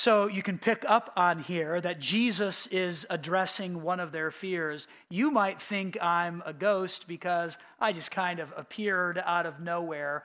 So 0.00 0.28
you 0.28 0.42
can 0.42 0.56
pick 0.56 0.82
up 0.88 1.12
on 1.14 1.40
here 1.40 1.78
that 1.78 2.00
Jesus 2.00 2.66
is 2.68 3.06
addressing 3.10 3.82
one 3.82 4.00
of 4.00 4.12
their 4.12 4.30
fears. 4.30 4.88
You 5.10 5.30
might 5.30 5.60
think 5.60 6.02
I'm 6.02 6.42
a 6.46 6.54
ghost 6.54 7.06
because 7.06 7.58
I 7.78 7.92
just 7.92 8.10
kind 8.10 8.40
of 8.40 8.50
appeared 8.56 9.18
out 9.22 9.44
of 9.44 9.60
nowhere. 9.60 10.24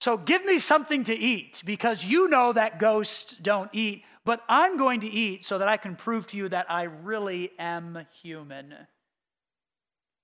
So 0.00 0.16
give 0.16 0.44
me 0.44 0.58
something 0.58 1.04
to 1.04 1.14
eat 1.14 1.62
because 1.64 2.04
you 2.04 2.26
know 2.26 2.52
that 2.54 2.80
ghosts 2.80 3.36
don't 3.36 3.70
eat, 3.72 4.02
but 4.24 4.42
I'm 4.48 4.76
going 4.76 5.02
to 5.02 5.08
eat 5.08 5.44
so 5.44 5.58
that 5.58 5.68
I 5.68 5.76
can 5.76 5.94
prove 5.94 6.26
to 6.26 6.36
you 6.36 6.48
that 6.48 6.68
I 6.68 6.82
really 6.82 7.52
am 7.60 8.04
human. 8.20 8.74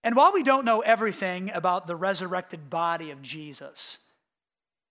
And 0.02 0.16
while 0.16 0.32
we 0.32 0.42
don't 0.42 0.64
know 0.64 0.80
everything 0.80 1.52
about 1.54 1.86
the 1.86 1.94
resurrected 1.94 2.68
body 2.68 3.12
of 3.12 3.22
Jesus, 3.22 3.98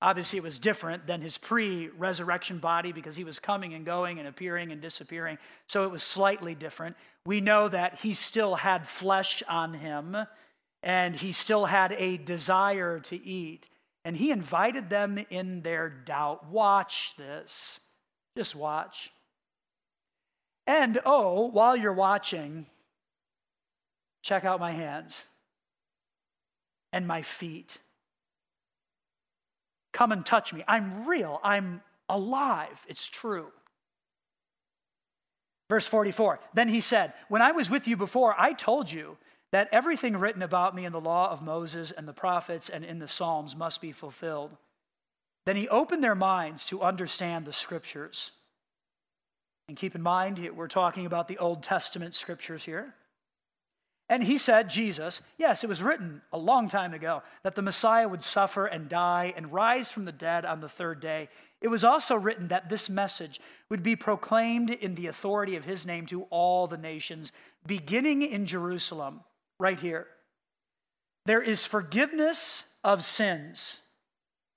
Obviously, 0.02 0.38
it 0.38 0.44
was 0.44 0.58
different 0.58 1.06
than 1.06 1.22
his 1.22 1.38
pre 1.38 1.90
resurrection 1.90 2.58
body 2.58 2.92
because 2.92 3.16
he 3.16 3.24
was 3.24 3.38
coming 3.38 3.74
and 3.74 3.86
going 3.86 4.18
and 4.18 4.28
appearing 4.28 4.72
and 4.72 4.82
disappearing. 4.82 5.38
So 5.68 5.86
it 5.86 5.92
was 5.92 6.02
slightly 6.02 6.56
different. 6.56 6.96
We 7.26 7.40
know 7.40 7.68
that 7.68 8.00
he 8.00 8.14
still 8.14 8.56
had 8.56 8.88
flesh 8.88 9.44
on 9.48 9.76
him 9.76 10.18
and 10.82 11.16
he 11.16 11.32
still 11.32 11.66
had 11.66 11.92
a 11.94 12.18
desire 12.18 13.00
to 13.02 13.24
eat. 13.24 13.70
And 14.04 14.18
he 14.18 14.32
invited 14.32 14.90
them 14.90 15.24
in 15.30 15.62
their 15.62 15.88
doubt. 15.88 16.48
Watch 16.48 17.14
this. 17.18 17.80
Just 18.36 18.56
watch. 18.56 19.12
And 20.66 21.00
oh, 21.06 21.48
while 21.48 21.76
you're 21.76 21.94
watching, 21.94 22.66
check 24.24 24.44
out 24.46 24.60
my 24.60 24.72
hands 24.72 25.26
and 26.92 27.08
my 27.08 27.22
feet. 27.22 27.78
Come 29.92 30.12
and 30.12 30.26
touch 30.26 30.54
me. 30.54 30.64
I'm 30.68 31.06
real. 31.06 31.40
I'm 31.44 31.82
alive. 32.08 32.86
It's 32.88 33.08
true. 33.08 33.48
Verse 35.70 35.88
44 35.88 36.40
Then 36.54 36.70
he 36.70 36.82
said, 36.82 37.14
When 37.30 37.42
I 37.42 37.52
was 37.52 37.70
with 37.70 37.88
you 37.88 37.96
before, 37.96 38.36
I 38.38 38.54
told 38.54 38.92
you 38.92 39.18
that 39.52 39.70
everything 39.72 40.18
written 40.18 40.42
about 40.42 40.76
me 40.76 40.86
in 40.86 40.94
the 40.94 41.02
law 41.02 41.30
of 41.30 41.42
Moses 41.42 41.92
and 41.92 42.08
the 42.08 42.14
prophets 42.14 42.70
and 42.70 42.86
in 42.86 43.00
the 43.00 43.08
Psalms 43.08 43.56
must 43.56 43.82
be 43.82 43.92
fulfilled. 43.92 44.52
Then 45.46 45.56
he 45.56 45.68
opened 45.68 46.04
their 46.04 46.16
minds 46.16 46.66
to 46.68 46.82
understand 46.82 47.46
the 47.46 47.54
scriptures. 47.54 48.32
And 49.68 49.78
keep 49.78 49.96
in 49.96 50.02
mind, 50.02 50.40
we're 50.56 50.68
talking 50.68 51.06
about 51.06 51.28
the 51.28 51.38
Old 51.38 51.64
Testament 51.64 52.14
scriptures 52.16 52.64
here. 52.66 52.94
And 54.12 54.26
he 54.26 54.38
said, 54.38 54.70
Jesus, 54.70 55.22
yes, 55.38 55.64
it 55.64 55.68
was 55.68 55.82
written 55.82 56.22
a 56.34 56.38
long 56.38 56.68
time 56.68 56.94
ago 56.94 57.24
that 57.44 57.56
the 57.56 57.62
Messiah 57.62 58.10
would 58.10 58.22
suffer 58.22 58.66
and 58.66 58.90
die 58.90 59.34
and 59.38 59.54
rise 59.54 59.90
from 59.90 60.04
the 60.04 60.12
dead 60.12 60.44
on 60.44 60.60
the 60.60 60.68
third 60.68 61.00
day. 61.00 61.30
It 61.62 61.70
was 61.70 61.86
also 61.86 62.18
written 62.18 62.50
that 62.50 62.68
this 62.68 62.90
message 62.90 63.40
would 63.70 63.82
be 63.82 63.96
proclaimed 63.96 64.70
in 64.70 64.96
the 64.96 65.08
authority 65.08 65.56
of 65.56 65.64
his 65.64 65.88
name 65.88 66.06
to 66.08 66.24
all 66.24 66.68
the 66.68 66.76
nations, 66.78 67.32
beginning 67.66 68.22
in 68.22 68.46
Jerusalem, 68.46 69.22
right 69.58 69.80
here. 69.80 70.08
There 71.26 71.42
is 71.42 71.66
forgiveness 71.66 72.66
of 72.84 73.06
sins 73.06 73.78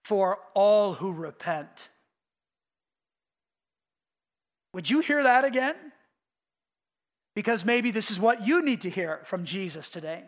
for 0.03 0.41
all 0.55 0.95
who 0.95 1.13
repent. 1.13 1.91
Would 4.73 4.91
you 4.91 4.99
hear 4.99 5.23
that 5.23 5.45
again? 5.45 5.77
Because 7.35 7.65
maybe 7.65 7.91
this 7.91 8.11
is 8.11 8.21
what 8.21 8.47
you 8.47 8.63
need 8.63 8.81
to 8.83 8.91
hear 8.91 9.21
from 9.25 9.45
Jesus 9.45 9.91
today. 9.91 10.25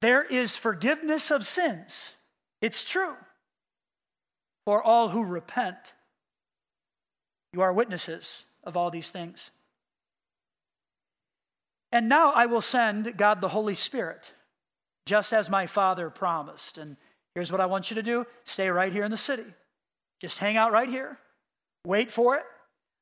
There 0.00 0.22
is 0.22 0.56
forgiveness 0.56 1.30
of 1.30 1.46
sins. 1.46 2.14
It's 2.60 2.84
true. 2.84 3.14
For 4.66 4.82
all 4.82 5.08
who 5.08 5.24
repent, 5.24 5.92
you 7.52 7.62
are 7.62 7.72
witnesses 7.72 8.46
of 8.64 8.76
all 8.76 8.90
these 8.90 9.10
things. 9.10 9.50
And 11.90 12.08
now 12.08 12.32
I 12.32 12.46
will 12.46 12.60
send 12.60 13.16
God 13.16 13.40
the 13.40 13.48
Holy 13.48 13.74
Spirit, 13.74 14.32
just 15.06 15.32
as 15.32 15.50
my 15.50 15.66
Father 15.66 16.10
promised. 16.10 16.78
And 16.78 16.96
here's 17.34 17.52
what 17.52 17.60
I 17.60 17.66
want 17.66 17.90
you 17.90 17.94
to 17.96 18.02
do 18.02 18.26
stay 18.44 18.68
right 18.68 18.92
here 18.92 19.04
in 19.04 19.10
the 19.10 19.16
city. 19.16 19.44
Just 20.20 20.38
hang 20.38 20.56
out 20.56 20.72
right 20.72 20.88
here, 20.88 21.18
wait 21.84 22.10
for 22.10 22.36
it 22.36 22.44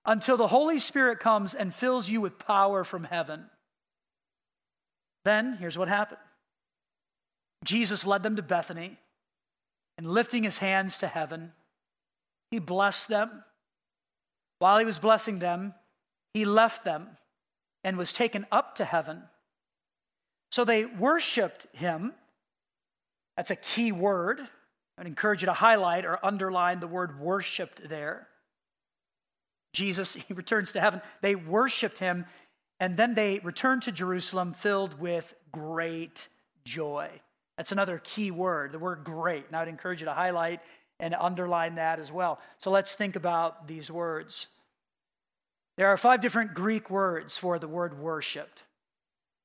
until 0.04 0.36
the 0.36 0.48
Holy 0.48 0.78
Spirit 0.78 1.20
comes 1.20 1.54
and 1.54 1.74
fills 1.74 2.08
you 2.08 2.20
with 2.20 2.38
power 2.38 2.84
from 2.84 3.04
heaven. 3.04 3.46
Then, 5.24 5.56
here's 5.58 5.78
what 5.78 5.88
happened 5.88 6.20
Jesus 7.64 8.06
led 8.06 8.22
them 8.22 8.36
to 8.36 8.42
Bethany, 8.42 8.98
and 9.98 10.06
lifting 10.06 10.44
his 10.44 10.58
hands 10.58 10.98
to 10.98 11.06
heaven, 11.06 11.52
he 12.50 12.58
blessed 12.58 13.08
them. 13.08 13.44
While 14.58 14.78
he 14.78 14.84
was 14.84 14.98
blessing 14.98 15.38
them, 15.38 15.74
he 16.34 16.44
left 16.44 16.84
them 16.84 17.16
and 17.82 17.96
was 17.96 18.12
taken 18.12 18.46
up 18.52 18.74
to 18.76 18.84
heaven. 18.84 19.22
So 20.50 20.64
they 20.64 20.84
worshiped 20.84 21.66
him. 21.72 22.14
That's 23.36 23.50
a 23.50 23.56
key 23.56 23.92
word. 23.92 24.40
I'd 24.98 25.06
encourage 25.06 25.42
you 25.42 25.46
to 25.46 25.54
highlight 25.54 26.04
or 26.04 26.24
underline 26.24 26.80
the 26.80 26.86
word 26.86 27.18
worshiped 27.18 27.88
there. 27.88 28.28
Jesus, 29.72 30.14
he 30.28 30.34
returns 30.34 30.72
to 30.72 30.80
heaven. 30.80 31.00
They 31.20 31.34
worshiped 31.34 31.98
him, 31.98 32.26
and 32.78 32.96
then 32.96 33.14
they 33.14 33.40
returned 33.40 33.82
to 33.82 33.92
Jerusalem 33.92 34.52
filled 34.52 34.98
with 35.00 35.34
great 35.52 36.28
joy. 36.64 37.10
That's 37.56 37.72
another 37.72 38.00
key 38.02 38.30
word, 38.30 38.72
the 38.72 38.78
word 38.78 39.04
great. 39.04 39.46
And 39.46 39.56
I'd 39.56 39.68
encourage 39.68 40.00
you 40.00 40.06
to 40.06 40.14
highlight 40.14 40.60
and 40.98 41.14
underline 41.14 41.74
that 41.76 41.98
as 41.98 42.10
well. 42.10 42.40
So 42.58 42.70
let's 42.70 42.94
think 42.94 43.16
about 43.16 43.68
these 43.68 43.90
words. 43.90 44.48
There 45.76 45.88
are 45.88 45.96
five 45.96 46.20
different 46.20 46.54
Greek 46.54 46.90
words 46.90 47.36
for 47.36 47.58
the 47.58 47.68
word 47.68 47.98
worshiped. 47.98 48.64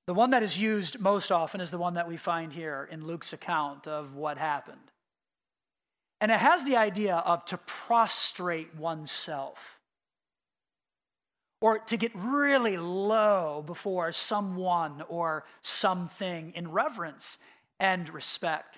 The 0.08 0.14
one 0.14 0.30
that 0.32 0.44
is 0.44 0.60
used 0.60 1.00
most 1.00 1.32
often 1.32 1.62
is 1.62 1.72
the 1.72 1.78
one 1.78 1.96
that 1.96 2.08
we 2.08 2.18
find 2.18 2.54
here 2.54 2.88
in 2.92 3.04
Luke's 3.04 3.34
account 3.34 3.88
of 3.88 4.16
what 4.16 4.38
happened. 4.38 4.92
And 6.22 6.32
it 6.32 6.40
has 6.40 6.64
the 6.64 6.78
idea 6.78 7.16
of 7.18 7.44
to 7.46 7.58
prostrate 7.58 8.76
oneself 8.76 9.75
or 11.66 11.80
to 11.80 11.98
get 11.98 12.12
really 12.14 12.78
low 12.78 13.64
before 13.66 14.12
someone 14.12 15.02
or 15.10 15.44
something 15.64 16.54
in 16.54 16.72
reverence 16.72 17.40
and 17.80 18.08
respect. 18.14 18.78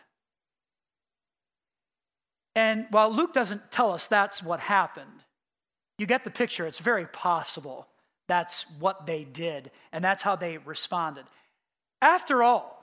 And 2.56 2.88
while 2.90 3.14
Luke 3.14 3.34
doesn't 3.34 3.72
tell 3.72 3.92
us 3.92 4.08
that's 4.08 4.42
what 4.42 4.62
happened, 4.62 5.26
you 5.98 6.06
get 6.06 6.24
the 6.24 6.32
picture. 6.32 6.66
It's 6.66 6.80
very 6.80 7.06
possible 7.06 7.90
that's 8.30 8.80
what 8.80 9.06
they 9.06 9.26
did, 9.26 9.70
and 9.92 10.02
that's 10.02 10.24
how 10.24 10.38
they 10.38 10.58
responded. 10.58 11.26
After 12.02 12.42
all, 12.42 12.77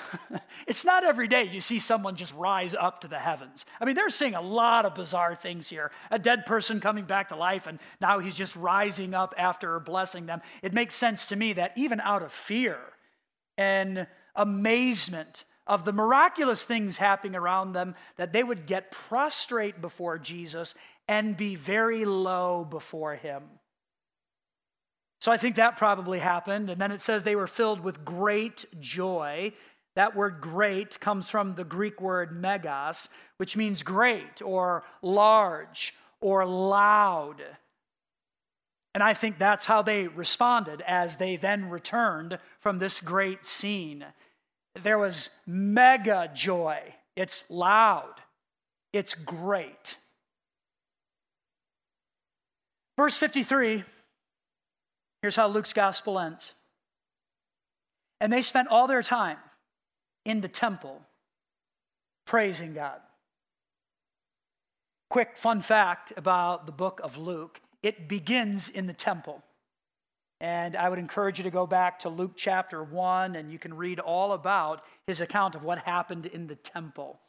it's 0.66 0.84
not 0.84 1.04
every 1.04 1.28
day 1.28 1.44
you 1.44 1.60
see 1.60 1.78
someone 1.78 2.16
just 2.16 2.34
rise 2.34 2.74
up 2.74 3.00
to 3.00 3.08
the 3.08 3.18
heavens. 3.18 3.64
I 3.80 3.84
mean, 3.84 3.94
they're 3.94 4.10
seeing 4.10 4.34
a 4.34 4.40
lot 4.40 4.86
of 4.86 4.94
bizarre 4.94 5.34
things 5.34 5.68
here. 5.68 5.90
A 6.10 6.18
dead 6.18 6.46
person 6.46 6.80
coming 6.80 7.04
back 7.04 7.28
to 7.28 7.36
life, 7.36 7.66
and 7.66 7.78
now 8.00 8.18
he's 8.18 8.34
just 8.34 8.56
rising 8.56 9.14
up 9.14 9.34
after 9.36 9.78
blessing 9.80 10.26
them. 10.26 10.40
It 10.62 10.72
makes 10.72 10.94
sense 10.94 11.26
to 11.26 11.36
me 11.36 11.54
that 11.54 11.72
even 11.76 12.00
out 12.00 12.22
of 12.22 12.32
fear 12.32 12.78
and 13.58 14.06
amazement 14.34 15.44
of 15.66 15.84
the 15.84 15.92
miraculous 15.92 16.64
things 16.64 16.96
happening 16.96 17.36
around 17.36 17.72
them, 17.72 17.94
that 18.16 18.32
they 18.32 18.42
would 18.42 18.66
get 18.66 18.90
prostrate 18.90 19.80
before 19.80 20.18
Jesus 20.18 20.74
and 21.06 21.36
be 21.36 21.54
very 21.54 22.04
low 22.04 22.64
before 22.64 23.14
him. 23.14 23.42
So 25.20 25.30
I 25.30 25.36
think 25.36 25.54
that 25.54 25.76
probably 25.76 26.18
happened. 26.18 26.68
And 26.68 26.80
then 26.80 26.90
it 26.90 27.00
says 27.00 27.22
they 27.22 27.36
were 27.36 27.46
filled 27.46 27.80
with 27.80 28.04
great 28.04 28.64
joy. 28.80 29.52
That 29.94 30.16
word 30.16 30.40
great 30.40 30.98
comes 31.00 31.28
from 31.28 31.54
the 31.54 31.64
Greek 31.64 32.00
word 32.00 32.32
megas, 32.32 33.10
which 33.36 33.56
means 33.56 33.82
great 33.82 34.40
or 34.42 34.84
large 35.02 35.94
or 36.20 36.46
loud. 36.46 37.42
And 38.94 39.02
I 39.02 39.14
think 39.14 39.38
that's 39.38 39.66
how 39.66 39.82
they 39.82 40.06
responded 40.06 40.82
as 40.86 41.16
they 41.16 41.36
then 41.36 41.68
returned 41.68 42.38
from 42.58 42.78
this 42.78 43.00
great 43.00 43.44
scene. 43.44 44.04
There 44.74 44.98
was 44.98 45.30
mega 45.46 46.30
joy. 46.34 46.94
It's 47.16 47.50
loud, 47.50 48.14
it's 48.92 49.14
great. 49.14 49.96
Verse 52.96 53.16
53 53.16 53.84
Here's 55.20 55.36
how 55.36 55.46
Luke's 55.46 55.72
gospel 55.72 56.18
ends. 56.18 56.54
And 58.20 58.32
they 58.32 58.42
spent 58.42 58.68
all 58.68 58.88
their 58.88 59.02
time 59.02 59.38
in 60.24 60.40
the 60.40 60.48
temple 60.48 61.02
praising 62.24 62.74
God. 62.74 63.00
Quick 65.10 65.36
fun 65.36 65.60
fact 65.60 66.12
about 66.16 66.66
the 66.66 66.72
book 66.72 67.00
of 67.02 67.18
Luke 67.18 67.60
it 67.82 68.08
begins 68.08 68.68
in 68.68 68.86
the 68.86 68.92
temple. 68.92 69.42
And 70.40 70.76
I 70.76 70.88
would 70.88 70.98
encourage 70.98 71.38
you 71.38 71.44
to 71.44 71.50
go 71.50 71.66
back 71.66 72.00
to 72.00 72.08
Luke 72.08 72.32
chapter 72.36 72.82
1 72.82 73.34
and 73.34 73.50
you 73.50 73.58
can 73.58 73.74
read 73.74 73.98
all 73.98 74.32
about 74.32 74.84
his 75.06 75.20
account 75.20 75.54
of 75.54 75.64
what 75.64 75.78
happened 75.78 76.26
in 76.26 76.46
the 76.46 76.56
temple. 76.56 77.20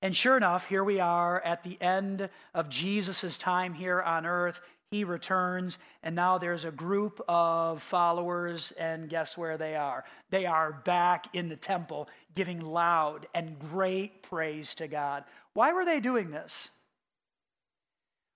And 0.00 0.14
sure 0.14 0.36
enough, 0.36 0.68
here 0.68 0.84
we 0.84 1.00
are 1.00 1.40
at 1.40 1.64
the 1.64 1.80
end 1.82 2.30
of 2.54 2.68
Jesus' 2.68 3.36
time 3.36 3.74
here 3.74 4.00
on 4.00 4.26
earth 4.26 4.60
he 4.90 5.04
returns, 5.04 5.78
and 6.02 6.14
now 6.14 6.38
there's 6.38 6.64
a 6.64 6.70
group 6.70 7.20
of 7.28 7.82
followers, 7.82 8.72
and 8.72 9.08
guess 9.08 9.36
where 9.36 9.58
they 9.58 9.76
are? 9.76 10.04
They 10.30 10.46
are 10.46 10.72
back 10.72 11.34
in 11.34 11.48
the 11.48 11.56
temple 11.56 12.08
giving 12.34 12.60
loud 12.60 13.26
and 13.34 13.58
great 13.58 14.22
praise 14.22 14.74
to 14.76 14.88
God. 14.88 15.24
Why 15.52 15.72
were 15.72 15.84
they 15.84 16.00
doing 16.00 16.30
this? 16.30 16.70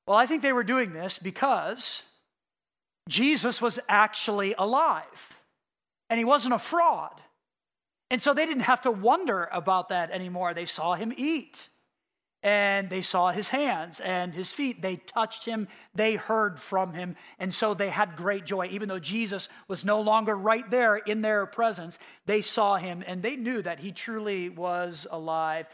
Well, 0.06 0.16
I 0.16 0.26
think 0.26 0.42
they 0.42 0.52
were 0.52 0.64
doing 0.64 0.92
this 0.92 1.18
because 1.18 2.10
Jesus 3.08 3.62
was 3.62 3.78
actually 3.88 4.54
alive, 4.58 5.40
and 6.10 6.18
he 6.18 6.24
wasn't 6.24 6.54
a 6.54 6.58
fraud. 6.58 7.20
And 8.10 8.20
so 8.20 8.34
they 8.34 8.44
didn't 8.44 8.64
have 8.64 8.82
to 8.82 8.90
wonder 8.90 9.48
about 9.52 9.88
that 9.88 10.10
anymore. 10.10 10.52
They 10.52 10.66
saw 10.66 10.94
him 10.94 11.14
eat 11.16 11.68
and 12.42 12.90
they 12.90 13.02
saw 13.02 13.30
his 13.30 13.48
hands 13.48 14.00
and 14.00 14.34
his 14.34 14.52
feet. 14.52 14.82
They 14.82 14.96
touched 14.96 15.44
him, 15.44 15.68
they 15.94 16.16
heard 16.16 16.58
from 16.58 16.94
him, 16.94 17.16
and 17.38 17.54
so 17.54 17.72
they 17.72 17.90
had 17.90 18.16
great 18.16 18.44
joy. 18.44 18.68
Even 18.70 18.88
though 18.88 18.98
Jesus 18.98 19.48
was 19.68 19.84
no 19.84 20.00
longer 20.00 20.36
right 20.36 20.68
there 20.70 20.96
in 20.96 21.22
their 21.22 21.46
presence, 21.46 21.98
they 22.26 22.40
saw 22.40 22.76
him 22.76 23.04
and 23.06 23.22
they 23.22 23.36
knew 23.36 23.62
that 23.62 23.80
he 23.80 23.92
truly 23.92 24.48
was 24.48 25.06
alive 25.10 25.66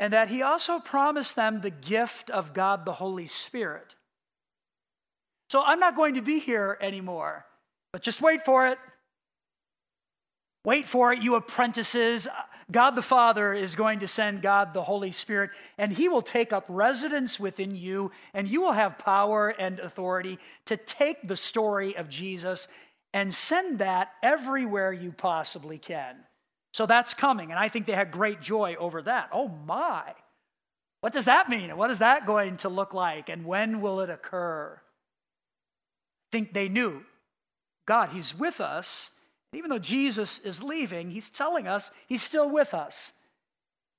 and 0.00 0.12
that 0.12 0.28
he 0.28 0.42
also 0.42 0.78
promised 0.78 1.36
them 1.36 1.60
the 1.60 1.70
gift 1.70 2.30
of 2.30 2.54
God 2.54 2.84
the 2.84 2.92
Holy 2.92 3.26
Spirit. 3.26 3.96
So 5.50 5.62
I'm 5.64 5.80
not 5.80 5.96
going 5.96 6.14
to 6.14 6.22
be 6.22 6.38
here 6.38 6.78
anymore, 6.80 7.46
but 7.92 8.02
just 8.02 8.22
wait 8.22 8.44
for 8.44 8.68
it. 8.68 8.78
Wait 10.64 10.86
for 10.86 11.12
it, 11.12 11.22
you 11.22 11.34
apprentices. 11.34 12.28
God 12.70 12.90
the 12.90 13.02
Father 13.02 13.54
is 13.54 13.74
going 13.74 14.00
to 14.00 14.08
send 14.08 14.42
God 14.42 14.74
the 14.74 14.82
Holy 14.82 15.10
Spirit, 15.10 15.50
and 15.78 15.92
He 15.92 16.08
will 16.08 16.22
take 16.22 16.52
up 16.52 16.66
residence 16.68 17.40
within 17.40 17.74
you, 17.74 18.12
and 18.34 18.48
you 18.48 18.60
will 18.60 18.72
have 18.72 18.98
power 18.98 19.48
and 19.48 19.80
authority 19.80 20.38
to 20.66 20.76
take 20.76 21.26
the 21.26 21.36
story 21.36 21.96
of 21.96 22.10
Jesus 22.10 22.68
and 23.14 23.34
send 23.34 23.78
that 23.78 24.12
everywhere 24.22 24.92
you 24.92 25.12
possibly 25.12 25.78
can. 25.78 26.16
So 26.74 26.84
that's 26.84 27.14
coming, 27.14 27.50
and 27.50 27.58
I 27.58 27.68
think 27.68 27.86
they 27.86 27.92
had 27.92 28.10
great 28.10 28.42
joy 28.42 28.76
over 28.78 29.00
that. 29.02 29.30
Oh 29.32 29.48
my! 29.48 30.14
What 31.00 31.14
does 31.14 31.24
that 31.24 31.48
mean? 31.48 31.74
What 31.76 31.90
is 31.90 32.00
that 32.00 32.26
going 32.26 32.58
to 32.58 32.68
look 32.68 32.92
like? 32.92 33.30
And 33.30 33.46
when 33.46 33.80
will 33.80 34.00
it 34.00 34.10
occur? 34.10 34.78
I 34.78 36.28
think 36.32 36.52
they 36.52 36.68
knew 36.68 37.04
God, 37.86 38.10
He's 38.10 38.38
with 38.38 38.60
us 38.60 39.12
even 39.52 39.70
though 39.70 39.78
Jesus 39.78 40.38
is 40.38 40.62
leaving, 40.62 41.10
he's 41.10 41.30
telling 41.30 41.66
us 41.66 41.90
he's 42.06 42.22
still 42.22 42.50
with 42.50 42.74
us. 42.74 43.12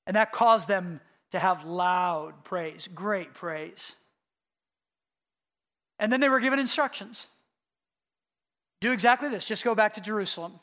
And 0.05 0.15
that 0.15 0.31
caused 0.31 0.67
them 0.67 1.01
to 1.31 1.39
have 1.39 1.65
loud 1.65 2.43
praise, 2.43 2.87
great 2.87 3.33
praise. 3.33 3.95
And 5.99 6.11
then 6.11 6.19
they 6.19 6.29
were 6.29 6.39
given 6.39 6.59
instructions 6.59 7.27
do 8.81 8.91
exactly 8.91 9.29
this 9.29 9.45
just 9.45 9.63
go 9.63 9.75
back 9.75 9.93
to 9.93 10.01
Jerusalem 10.01 10.59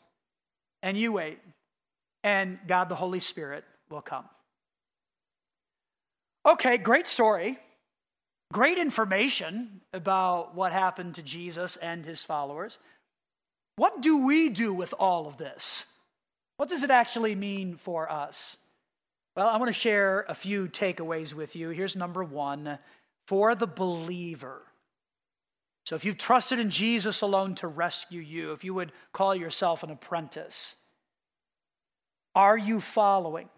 and 0.82 0.96
you 0.96 1.12
wait, 1.12 1.38
and 2.22 2.58
God 2.66 2.88
the 2.88 2.94
Holy 2.94 3.20
Spirit 3.20 3.64
will 3.90 4.02
come. 4.02 4.24
Okay, 6.44 6.78
great 6.78 7.06
story. 7.06 7.58
Great 8.52 8.78
information 8.78 9.80
about 9.92 10.54
what 10.54 10.70
happened 10.70 11.16
to 11.16 11.22
Jesus 11.22 11.76
and 11.76 12.04
his 12.04 12.22
followers. 12.22 12.78
What 13.76 14.00
do 14.00 14.26
we 14.26 14.48
do 14.48 14.72
with 14.72 14.94
all 14.98 15.26
of 15.26 15.36
this? 15.36 15.86
What 16.56 16.68
does 16.68 16.82
it 16.82 16.90
actually 16.90 17.34
mean 17.34 17.76
for 17.76 18.10
us? 18.10 18.56
Well, 19.36 19.48
I 19.48 19.58
want 19.58 19.68
to 19.68 19.78
share 19.78 20.24
a 20.28 20.34
few 20.34 20.66
takeaways 20.66 21.34
with 21.34 21.54
you. 21.54 21.68
Here's 21.68 21.94
number 21.94 22.24
one 22.24 22.78
for 23.26 23.54
the 23.54 23.66
believer. 23.66 24.62
So, 25.84 25.94
if 25.94 26.04
you've 26.04 26.18
trusted 26.18 26.58
in 26.58 26.70
Jesus 26.70 27.20
alone 27.20 27.54
to 27.56 27.68
rescue 27.68 28.20
you, 28.20 28.52
if 28.52 28.64
you 28.64 28.74
would 28.74 28.92
call 29.12 29.36
yourself 29.36 29.82
an 29.82 29.90
apprentice, 29.90 30.76
are 32.34 32.56
you 32.56 32.80
following? 32.80 33.48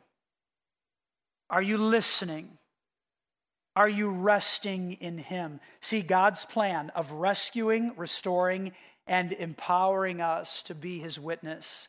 Are 1.48 1.62
you 1.62 1.78
listening? 1.78 2.58
Are 3.76 3.88
you 3.88 4.10
resting 4.10 4.92
in 4.94 5.18
Him? 5.18 5.60
See, 5.80 6.02
God's 6.02 6.44
plan 6.44 6.90
of 6.90 7.12
rescuing, 7.12 7.92
restoring, 7.96 8.72
and 9.08 9.32
empowering 9.32 10.20
us 10.20 10.62
to 10.64 10.74
be 10.74 10.98
his 10.98 11.18
witness 11.18 11.88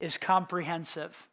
is 0.00 0.16
comprehensive. 0.16 1.28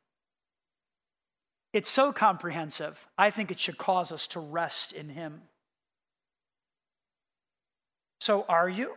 It's 1.72 1.90
so 1.90 2.12
comprehensive, 2.12 3.08
I 3.18 3.30
think 3.30 3.52
it 3.52 3.60
should 3.60 3.78
cause 3.78 4.12
us 4.12 4.28
to 4.30 4.40
rest 4.40 4.92
in 4.92 5.10
him. 5.10 5.44
So, 8.20 8.44
are 8.50 8.68
you? 8.68 8.96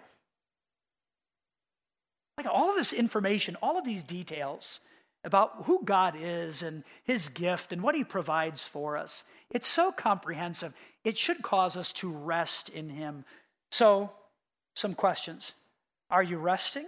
Like 2.39 2.47
all 2.47 2.70
of 2.70 2.76
this 2.76 2.93
information, 2.93 3.57
all 3.62 3.78
of 3.78 3.85
these 3.85 4.03
details 4.03 4.80
about 5.22 5.64
who 5.64 5.85
God 5.85 6.14
is 6.18 6.62
and 6.62 6.83
his 7.05 7.28
gift 7.28 7.72
and 7.72 7.83
what 7.83 7.95
he 7.95 8.05
provides 8.05 8.66
for 8.66 8.97
us, 8.97 9.24
it's 9.51 9.68
so 9.68 9.93
comprehensive. 9.93 10.74
It 11.05 11.18
should 11.18 11.43
cause 11.43 11.76
us 11.76 11.93
to 11.95 12.11
rest 12.11 12.68
in 12.70 12.89
him. 12.89 13.24
So, 13.70 14.11
some 14.74 14.95
questions. 14.95 15.55
Are 16.13 16.23
you 16.23 16.39
resting? 16.39 16.87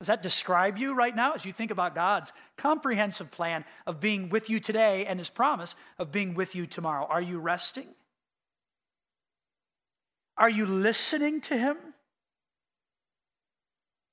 Does 0.00 0.08
that 0.08 0.22
describe 0.22 0.78
you 0.78 0.94
right 0.94 1.14
now 1.14 1.34
as 1.34 1.44
you 1.44 1.52
think 1.52 1.70
about 1.70 1.94
God's 1.94 2.32
comprehensive 2.56 3.30
plan 3.30 3.64
of 3.86 4.00
being 4.00 4.30
with 4.30 4.50
you 4.50 4.58
today 4.58 5.06
and 5.06 5.20
his 5.20 5.30
promise 5.30 5.76
of 5.98 6.10
being 6.10 6.34
with 6.34 6.56
you 6.56 6.66
tomorrow? 6.66 7.06
Are 7.08 7.22
you 7.22 7.38
resting? 7.38 7.86
Are 10.36 10.50
you 10.50 10.66
listening 10.66 11.40
to 11.42 11.56
him? 11.56 11.76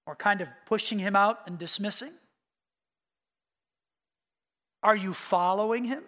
or 0.08 0.16
kind 0.16 0.42
of 0.42 0.48
pushing 0.66 0.98
him 0.98 1.16
out 1.16 1.42
and 1.46 1.60
dismissing? 1.60 2.12
Are 4.82 4.96
you 4.96 5.14
following 5.14 5.84
him? 5.84 6.04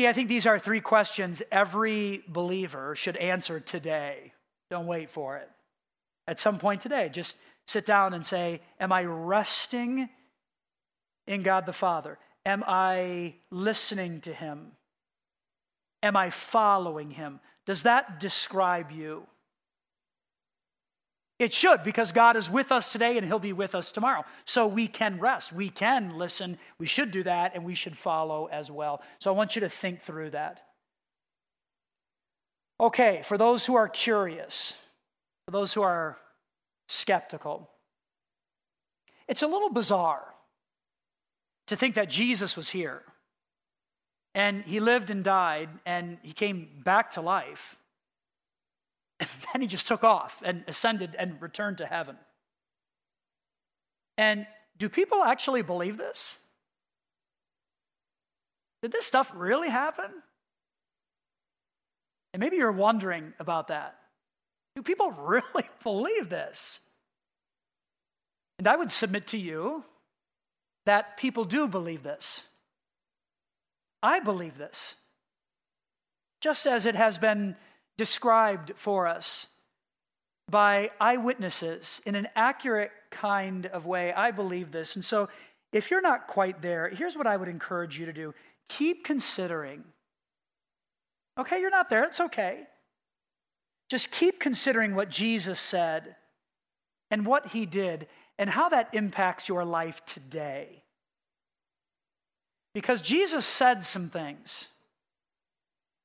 See, 0.00 0.08
I 0.08 0.14
think 0.14 0.30
these 0.30 0.46
are 0.46 0.58
three 0.58 0.80
questions 0.80 1.42
every 1.52 2.22
believer 2.26 2.96
should 2.96 3.18
answer 3.18 3.60
today. 3.60 4.32
Don't 4.70 4.86
wait 4.86 5.10
for 5.10 5.36
it. 5.36 5.50
At 6.26 6.40
some 6.40 6.58
point 6.58 6.80
today, 6.80 7.10
just 7.10 7.36
sit 7.66 7.84
down 7.84 8.14
and 8.14 8.24
say, 8.24 8.62
Am 8.80 8.92
I 8.92 9.04
resting 9.04 10.08
in 11.26 11.42
God 11.42 11.66
the 11.66 11.74
Father? 11.74 12.18
Am 12.46 12.64
I 12.66 13.34
listening 13.50 14.22
to 14.22 14.32
Him? 14.32 14.72
Am 16.02 16.16
I 16.16 16.30
following 16.30 17.10
Him? 17.10 17.38
Does 17.66 17.82
that 17.82 18.18
describe 18.18 18.90
you? 18.90 19.26
It 21.40 21.54
should, 21.54 21.82
because 21.84 22.12
God 22.12 22.36
is 22.36 22.50
with 22.50 22.70
us 22.70 22.92
today 22.92 23.16
and 23.16 23.26
He'll 23.26 23.38
be 23.38 23.54
with 23.54 23.74
us 23.74 23.92
tomorrow. 23.92 24.26
So 24.44 24.66
we 24.66 24.86
can 24.86 25.18
rest. 25.18 25.54
We 25.54 25.70
can 25.70 26.18
listen. 26.18 26.58
We 26.78 26.84
should 26.84 27.10
do 27.10 27.22
that 27.22 27.52
and 27.54 27.64
we 27.64 27.74
should 27.74 27.96
follow 27.96 28.44
as 28.52 28.70
well. 28.70 29.00
So 29.20 29.32
I 29.32 29.36
want 29.36 29.56
you 29.56 29.60
to 29.60 29.68
think 29.70 30.02
through 30.02 30.30
that. 30.30 30.62
Okay, 32.78 33.22
for 33.24 33.38
those 33.38 33.64
who 33.64 33.74
are 33.74 33.88
curious, 33.88 34.74
for 35.46 35.52
those 35.52 35.72
who 35.72 35.80
are 35.80 36.18
skeptical, 36.88 37.70
it's 39.26 39.42
a 39.42 39.46
little 39.46 39.70
bizarre 39.70 40.34
to 41.68 41.76
think 41.76 41.94
that 41.94 42.10
Jesus 42.10 42.54
was 42.54 42.68
here 42.68 43.02
and 44.34 44.62
He 44.64 44.78
lived 44.78 45.08
and 45.08 45.24
died 45.24 45.70
and 45.86 46.18
He 46.22 46.34
came 46.34 46.68
back 46.84 47.12
to 47.12 47.22
life 47.22 47.78
and 49.20 49.28
then 49.52 49.62
he 49.62 49.68
just 49.68 49.86
took 49.86 50.02
off 50.02 50.42
and 50.44 50.64
ascended 50.66 51.14
and 51.18 51.40
returned 51.40 51.78
to 51.78 51.86
heaven. 51.86 52.16
And 54.16 54.46
do 54.76 54.88
people 54.88 55.22
actually 55.22 55.62
believe 55.62 55.96
this? 55.98 56.38
Did 58.82 58.92
this 58.92 59.06
stuff 59.06 59.30
really 59.34 59.68
happen? 59.68 60.10
And 62.32 62.40
maybe 62.40 62.56
you're 62.56 62.72
wondering 62.72 63.34
about 63.38 63.68
that. 63.68 63.96
Do 64.74 64.82
people 64.82 65.10
really 65.18 65.68
believe 65.82 66.28
this? 66.28 66.80
And 68.58 68.68
I 68.68 68.76
would 68.76 68.90
submit 68.90 69.28
to 69.28 69.38
you 69.38 69.84
that 70.86 71.16
people 71.16 71.44
do 71.44 71.68
believe 71.68 72.02
this. 72.02 72.44
I 74.02 74.20
believe 74.20 74.56
this. 74.56 74.96
Just 76.40 76.66
as 76.66 76.86
it 76.86 76.94
has 76.94 77.18
been 77.18 77.56
described 78.00 78.72
for 78.76 79.06
us 79.06 79.48
by 80.50 80.90
eyewitnesses 80.98 82.00
in 82.06 82.14
an 82.14 82.28
accurate 82.34 82.92
kind 83.10 83.66
of 83.66 83.84
way. 83.84 84.10
I 84.10 84.30
believe 84.30 84.72
this. 84.72 84.96
And 84.96 85.04
so, 85.04 85.28
if 85.70 85.90
you're 85.90 86.00
not 86.00 86.26
quite 86.26 86.62
there, 86.62 86.88
here's 86.88 87.14
what 87.14 87.26
I 87.26 87.36
would 87.36 87.46
encourage 87.46 88.00
you 88.00 88.06
to 88.06 88.12
do 88.14 88.32
keep 88.70 89.04
considering. 89.04 89.84
Okay, 91.36 91.60
you're 91.60 91.68
not 91.68 91.90
there, 91.90 92.04
it's 92.04 92.20
okay. 92.20 92.62
Just 93.90 94.12
keep 94.12 94.40
considering 94.40 94.94
what 94.94 95.10
Jesus 95.10 95.60
said 95.60 96.16
and 97.10 97.26
what 97.26 97.48
he 97.48 97.66
did 97.66 98.06
and 98.38 98.48
how 98.48 98.70
that 98.70 98.94
impacts 98.94 99.46
your 99.46 99.62
life 99.62 100.02
today. 100.06 100.84
Because 102.72 103.02
Jesus 103.02 103.44
said 103.44 103.84
some 103.84 104.08
things 104.08 104.68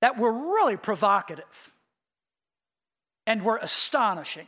that 0.02 0.18
were 0.18 0.34
really 0.34 0.76
provocative 0.76 1.72
and 3.28 3.44
were 3.44 3.58
astonishing. 3.58 4.48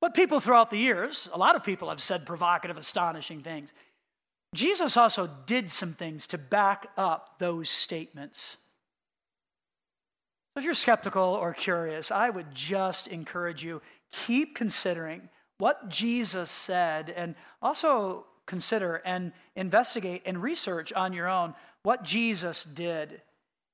But 0.00 0.14
people 0.14 0.40
throughout 0.40 0.70
the 0.70 0.78
years, 0.78 1.28
a 1.32 1.38
lot 1.38 1.54
of 1.54 1.62
people 1.62 1.88
have 1.88 2.02
said 2.02 2.26
provocative, 2.26 2.76
astonishing 2.76 3.40
things. 3.40 3.72
Jesus 4.54 4.96
also 4.96 5.28
did 5.46 5.70
some 5.70 5.92
things 5.92 6.26
to 6.28 6.38
back 6.38 6.88
up 6.96 7.38
those 7.38 7.70
statements. 7.70 8.58
If 10.56 10.64
you're 10.64 10.74
skeptical 10.74 11.22
or 11.22 11.54
curious, 11.54 12.10
I 12.10 12.28
would 12.28 12.54
just 12.54 13.06
encourage 13.06 13.64
you 13.64 13.80
keep 14.10 14.54
considering 14.54 15.28
what 15.58 15.88
Jesus 15.88 16.50
said 16.50 17.08
and 17.08 17.34
also 17.62 18.26
consider 18.46 19.00
and 19.04 19.32
investigate 19.54 20.22
and 20.26 20.42
research 20.42 20.92
on 20.92 21.12
your 21.12 21.28
own 21.28 21.54
what 21.84 22.02
Jesus 22.02 22.64
did 22.64 23.22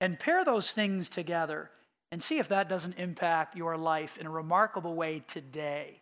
and 0.01 0.21
pair 0.21 0.45
those 0.45 0.73
things 0.73 1.09
together 1.09 1.71
and 2.11 2.23
see 2.23 2.39
if 2.39 2.49
that 2.49 2.69
doesn't 2.69 2.99
impact 2.99 3.57
your 3.57 3.77
life 3.77 4.19
in 4.19 4.27
a 4.27 4.31
remarkable 4.31 4.95
way 4.95 5.23
today. 5.27 6.01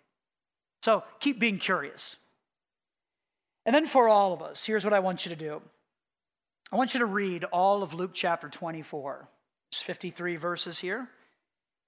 So 0.83 1.03
keep 1.21 1.39
being 1.39 1.59
curious. 1.59 2.17
And 3.65 3.75
then 3.75 3.87
for 3.87 4.09
all 4.09 4.33
of 4.33 4.43
us, 4.43 4.65
here's 4.65 4.85
what 4.85 4.95
I 4.95 5.01
want 5.01 5.27
you 5.27 5.31
to 5.31 5.37
do 5.37 5.61
I 6.73 6.77
want 6.77 6.95
you 6.95 7.01
to 7.01 7.07
read 7.07 7.45
all 7.45 7.83
of 7.83 7.95
Luke 7.95 8.13
chapter 8.15 8.49
24. 8.49 9.29
It's 9.71 9.83
53 9.83 10.37
verses 10.37 10.79
here. 10.79 11.09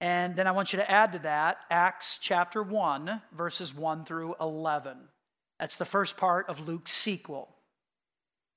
And 0.00 0.36
then 0.36 0.46
I 0.46 0.52
want 0.52 0.72
you 0.72 0.78
to 0.78 0.90
add 0.90 1.12
to 1.12 1.18
that 1.20 1.58
Acts 1.70 2.18
chapter 2.20 2.62
1, 2.62 3.20
verses 3.36 3.74
1 3.74 4.04
through 4.04 4.36
11. 4.40 4.96
That's 5.58 5.76
the 5.76 5.84
first 5.84 6.16
part 6.16 6.48
of 6.48 6.68
Luke's 6.68 6.92
sequel. 6.92 7.48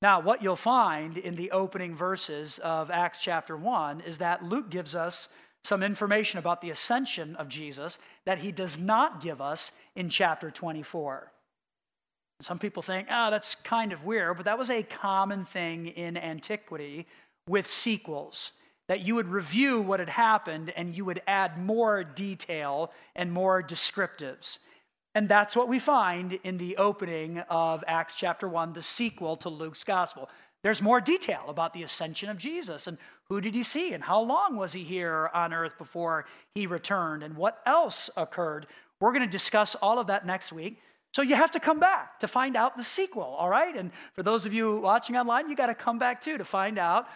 Now, 0.03 0.19
what 0.19 0.43
you'll 0.43 0.55
find 0.55 1.17
in 1.17 1.35
the 1.35 1.51
opening 1.51 1.95
verses 1.95 2.59
of 2.59 2.91
Acts 2.91 3.19
chapter 3.19 3.57
1 3.57 4.01
is 4.01 4.19
that 4.19 4.43
Luke 4.43 4.69
gives 4.69 4.95
us 4.95 5.29
some 5.63 5.83
information 5.83 6.39
about 6.39 6.61
the 6.61 6.69
ascension 6.69 7.35
of 7.35 7.47
Jesus 7.47 7.99
that 8.25 8.39
he 8.39 8.51
does 8.51 8.79
not 8.79 9.21
give 9.21 9.41
us 9.41 9.73
in 9.95 10.09
chapter 10.09 10.49
24. 10.49 11.31
Some 12.41 12.59
people 12.59 12.81
think, 12.81 13.07
oh, 13.11 13.29
that's 13.29 13.55
kind 13.55 13.93
of 13.93 14.03
weird, 14.03 14.37
but 14.37 14.45
that 14.45 14.57
was 14.57 14.69
a 14.69 14.83
common 14.83 15.45
thing 15.45 15.87
in 15.87 16.17
antiquity 16.17 17.07
with 17.47 17.67
sequels. 17.67 18.53
That 18.87 19.05
you 19.05 19.15
would 19.15 19.27
review 19.27 19.81
what 19.81 19.99
had 19.99 20.09
happened 20.09 20.73
and 20.75 20.97
you 20.97 21.05
would 21.05 21.21
add 21.25 21.57
more 21.57 22.03
detail 22.03 22.91
and 23.15 23.31
more 23.31 23.63
descriptives. 23.63 24.59
And 25.13 25.29
that's 25.29 25.55
what 25.55 25.69
we 25.69 25.79
find 25.79 26.39
in 26.43 26.57
the 26.57 26.77
opening 26.77 27.39
of 27.49 27.83
Acts 27.87 28.15
chapter 28.15 28.47
1, 28.47 28.73
the 28.73 28.81
sequel 28.81 29.37
to 29.37 29.49
Luke's 29.49 29.83
gospel. 29.83 30.29
There's 30.63 30.81
more 30.81 31.01
detail 31.01 31.45
about 31.47 31.73
the 31.73 31.83
ascension 31.83 32.29
of 32.29 32.37
Jesus 32.37 32.87
and 32.87 32.97
who 33.31 33.39
did 33.39 33.55
he 33.55 33.63
see? 33.63 33.93
And 33.93 34.03
how 34.03 34.19
long 34.19 34.57
was 34.57 34.73
he 34.73 34.83
here 34.83 35.29
on 35.33 35.53
earth 35.53 35.77
before 35.77 36.25
he 36.53 36.67
returned? 36.67 37.23
And 37.23 37.37
what 37.37 37.61
else 37.65 38.09
occurred? 38.17 38.67
We're 38.99 39.13
going 39.13 39.25
to 39.25 39.31
discuss 39.31 39.73
all 39.73 39.99
of 39.99 40.07
that 40.07 40.25
next 40.25 40.51
week. 40.51 40.81
So 41.13 41.21
you 41.21 41.35
have 41.35 41.51
to 41.51 41.59
come 41.61 41.79
back 41.79 42.19
to 42.19 42.27
find 42.27 42.57
out 42.57 42.75
the 42.75 42.83
sequel, 42.83 43.23
all 43.23 43.47
right? 43.47 43.73
And 43.73 43.91
for 44.15 44.21
those 44.21 44.45
of 44.45 44.53
you 44.53 44.81
watching 44.81 45.15
online, 45.15 45.49
you 45.49 45.55
got 45.55 45.67
to 45.67 45.75
come 45.75 45.97
back 45.97 46.19
too 46.19 46.37
to 46.39 46.43
find 46.43 46.77
out 46.77 47.07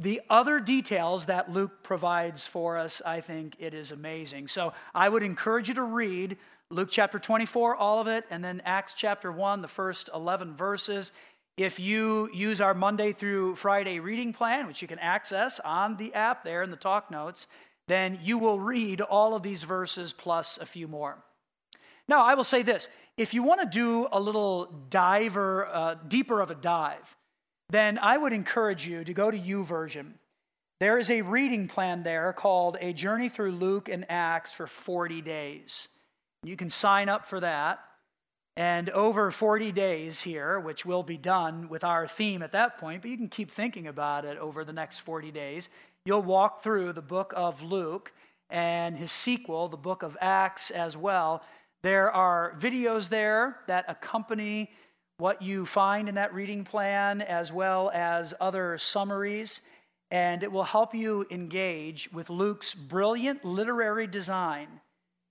the 0.00 0.20
other 0.28 0.58
details 0.58 1.26
that 1.26 1.52
Luke 1.52 1.84
provides 1.84 2.48
for 2.48 2.76
us. 2.76 3.00
I 3.06 3.20
think 3.20 3.54
it 3.60 3.72
is 3.72 3.92
amazing. 3.92 4.48
So 4.48 4.72
I 4.92 5.08
would 5.08 5.22
encourage 5.22 5.68
you 5.68 5.74
to 5.74 5.84
read 5.84 6.36
Luke 6.72 6.88
chapter 6.90 7.20
24, 7.20 7.76
all 7.76 8.00
of 8.00 8.08
it, 8.08 8.24
and 8.28 8.42
then 8.42 8.60
Acts 8.64 8.94
chapter 8.94 9.30
1, 9.30 9.62
the 9.62 9.68
first 9.68 10.10
11 10.12 10.56
verses. 10.56 11.12
If 11.56 11.78
you 11.78 12.30
use 12.32 12.60
our 12.60 12.74
Monday 12.74 13.12
through 13.12 13.56
Friday 13.56 14.00
reading 14.00 14.32
plan, 14.32 14.66
which 14.66 14.82
you 14.82 14.88
can 14.88 14.98
access 14.98 15.60
on 15.60 15.96
the 15.96 16.14
app 16.14 16.44
there 16.44 16.62
in 16.62 16.70
the 16.70 16.76
talk 16.76 17.10
notes, 17.10 17.46
then 17.88 18.18
you 18.22 18.38
will 18.38 18.58
read 18.58 19.00
all 19.00 19.34
of 19.34 19.42
these 19.42 19.64
verses 19.64 20.12
plus 20.12 20.58
a 20.58 20.66
few 20.66 20.88
more. 20.88 21.22
Now, 22.08 22.24
I 22.24 22.34
will 22.34 22.44
say 22.44 22.62
this 22.62 22.88
if 23.16 23.34
you 23.34 23.42
want 23.42 23.60
to 23.60 23.66
do 23.66 24.08
a 24.10 24.20
little 24.20 24.64
diver, 24.88 25.66
uh, 25.66 25.94
deeper 26.08 26.40
of 26.40 26.50
a 26.50 26.54
dive, 26.54 27.16
then 27.68 27.98
I 27.98 28.16
would 28.16 28.32
encourage 28.32 28.86
you 28.86 29.04
to 29.04 29.12
go 29.12 29.30
to 29.30 29.38
YouVersion. 29.38 30.14
There 30.80 30.98
is 30.98 31.10
a 31.10 31.20
reading 31.20 31.68
plan 31.68 32.04
there 32.04 32.32
called 32.32 32.78
A 32.80 32.94
Journey 32.94 33.28
Through 33.28 33.52
Luke 33.52 33.90
and 33.90 34.06
Acts 34.08 34.50
for 34.50 34.66
40 34.66 35.20
days. 35.20 35.88
You 36.42 36.56
can 36.56 36.70
sign 36.70 37.10
up 37.10 37.26
for 37.26 37.40
that. 37.40 37.80
And 38.60 38.90
over 38.90 39.30
40 39.30 39.72
days 39.72 40.20
here, 40.20 40.60
which 40.60 40.84
will 40.84 41.02
be 41.02 41.16
done 41.16 41.70
with 41.70 41.82
our 41.82 42.06
theme 42.06 42.42
at 42.42 42.52
that 42.52 42.76
point, 42.76 43.00
but 43.00 43.10
you 43.10 43.16
can 43.16 43.30
keep 43.30 43.50
thinking 43.50 43.86
about 43.86 44.26
it 44.26 44.36
over 44.36 44.64
the 44.64 44.72
next 44.74 44.98
40 44.98 45.30
days, 45.30 45.70
you'll 46.04 46.20
walk 46.20 46.62
through 46.62 46.92
the 46.92 47.00
book 47.00 47.32
of 47.34 47.62
Luke 47.62 48.12
and 48.50 48.98
his 48.98 49.10
sequel, 49.10 49.68
the 49.68 49.78
book 49.78 50.02
of 50.02 50.14
Acts, 50.20 50.70
as 50.70 50.94
well. 50.94 51.42
There 51.80 52.12
are 52.12 52.54
videos 52.60 53.08
there 53.08 53.60
that 53.66 53.86
accompany 53.88 54.70
what 55.16 55.40
you 55.40 55.64
find 55.64 56.06
in 56.06 56.16
that 56.16 56.34
reading 56.34 56.62
plan, 56.62 57.22
as 57.22 57.50
well 57.50 57.90
as 57.94 58.34
other 58.42 58.76
summaries, 58.76 59.62
and 60.10 60.42
it 60.42 60.52
will 60.52 60.64
help 60.64 60.94
you 60.94 61.24
engage 61.30 62.12
with 62.12 62.28
Luke's 62.28 62.74
brilliant 62.74 63.42
literary 63.42 64.06
design. 64.06 64.82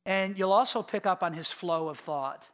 And 0.04 0.36
you'll 0.36 0.52
also 0.52 0.82
pick 0.82 1.06
up 1.06 1.22
on 1.22 1.34
his 1.34 1.52
flow 1.52 1.90
of 1.90 2.00
thought 2.00 2.50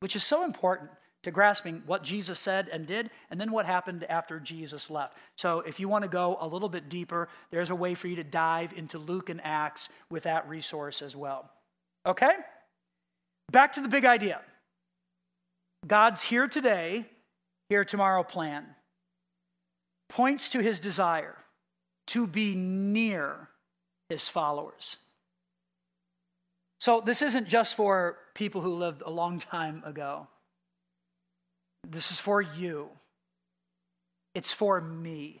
which 0.00 0.16
is 0.16 0.24
so 0.24 0.44
important 0.44 0.90
to 1.22 1.30
grasping 1.30 1.82
what 1.86 2.02
Jesus 2.02 2.38
said 2.38 2.68
and 2.68 2.86
did, 2.86 3.10
and 3.30 3.40
then 3.40 3.50
what 3.50 3.64
happened 3.66 4.04
after 4.04 4.38
Jesus 4.38 4.90
left. 4.90 5.16
So, 5.36 5.60
if 5.60 5.80
you 5.80 5.88
want 5.88 6.04
to 6.04 6.10
go 6.10 6.36
a 6.40 6.46
little 6.46 6.68
bit 6.68 6.88
deeper, 6.88 7.28
there's 7.50 7.70
a 7.70 7.74
way 7.74 7.94
for 7.94 8.08
you 8.08 8.16
to 8.16 8.24
dive 8.24 8.72
into 8.76 8.98
Luke 8.98 9.30
and 9.30 9.40
Acts 9.42 9.88
with 10.10 10.24
that 10.24 10.48
resource 10.48 11.00
as 11.00 11.16
well. 11.16 11.50
Okay? 12.06 12.32
Back 13.50 13.72
to 13.72 13.80
the 13.80 13.88
big 13.88 14.04
idea 14.04 14.40
God's 15.86 16.22
here 16.22 16.48
today, 16.48 17.06
here 17.68 17.84
tomorrow 17.84 18.22
plan 18.22 18.66
points 20.08 20.48
to 20.50 20.60
his 20.60 20.80
desire 20.80 21.36
to 22.08 22.26
be 22.26 22.54
near 22.54 23.48
his 24.08 24.28
followers. 24.28 24.98
So, 26.84 27.00
this 27.00 27.22
isn't 27.22 27.48
just 27.48 27.76
for 27.76 28.18
people 28.34 28.60
who 28.60 28.74
lived 28.74 29.02
a 29.06 29.10
long 29.10 29.38
time 29.38 29.82
ago. 29.86 30.26
This 31.88 32.10
is 32.10 32.18
for 32.18 32.42
you. 32.42 32.90
It's 34.34 34.52
for 34.52 34.82
me. 34.82 35.40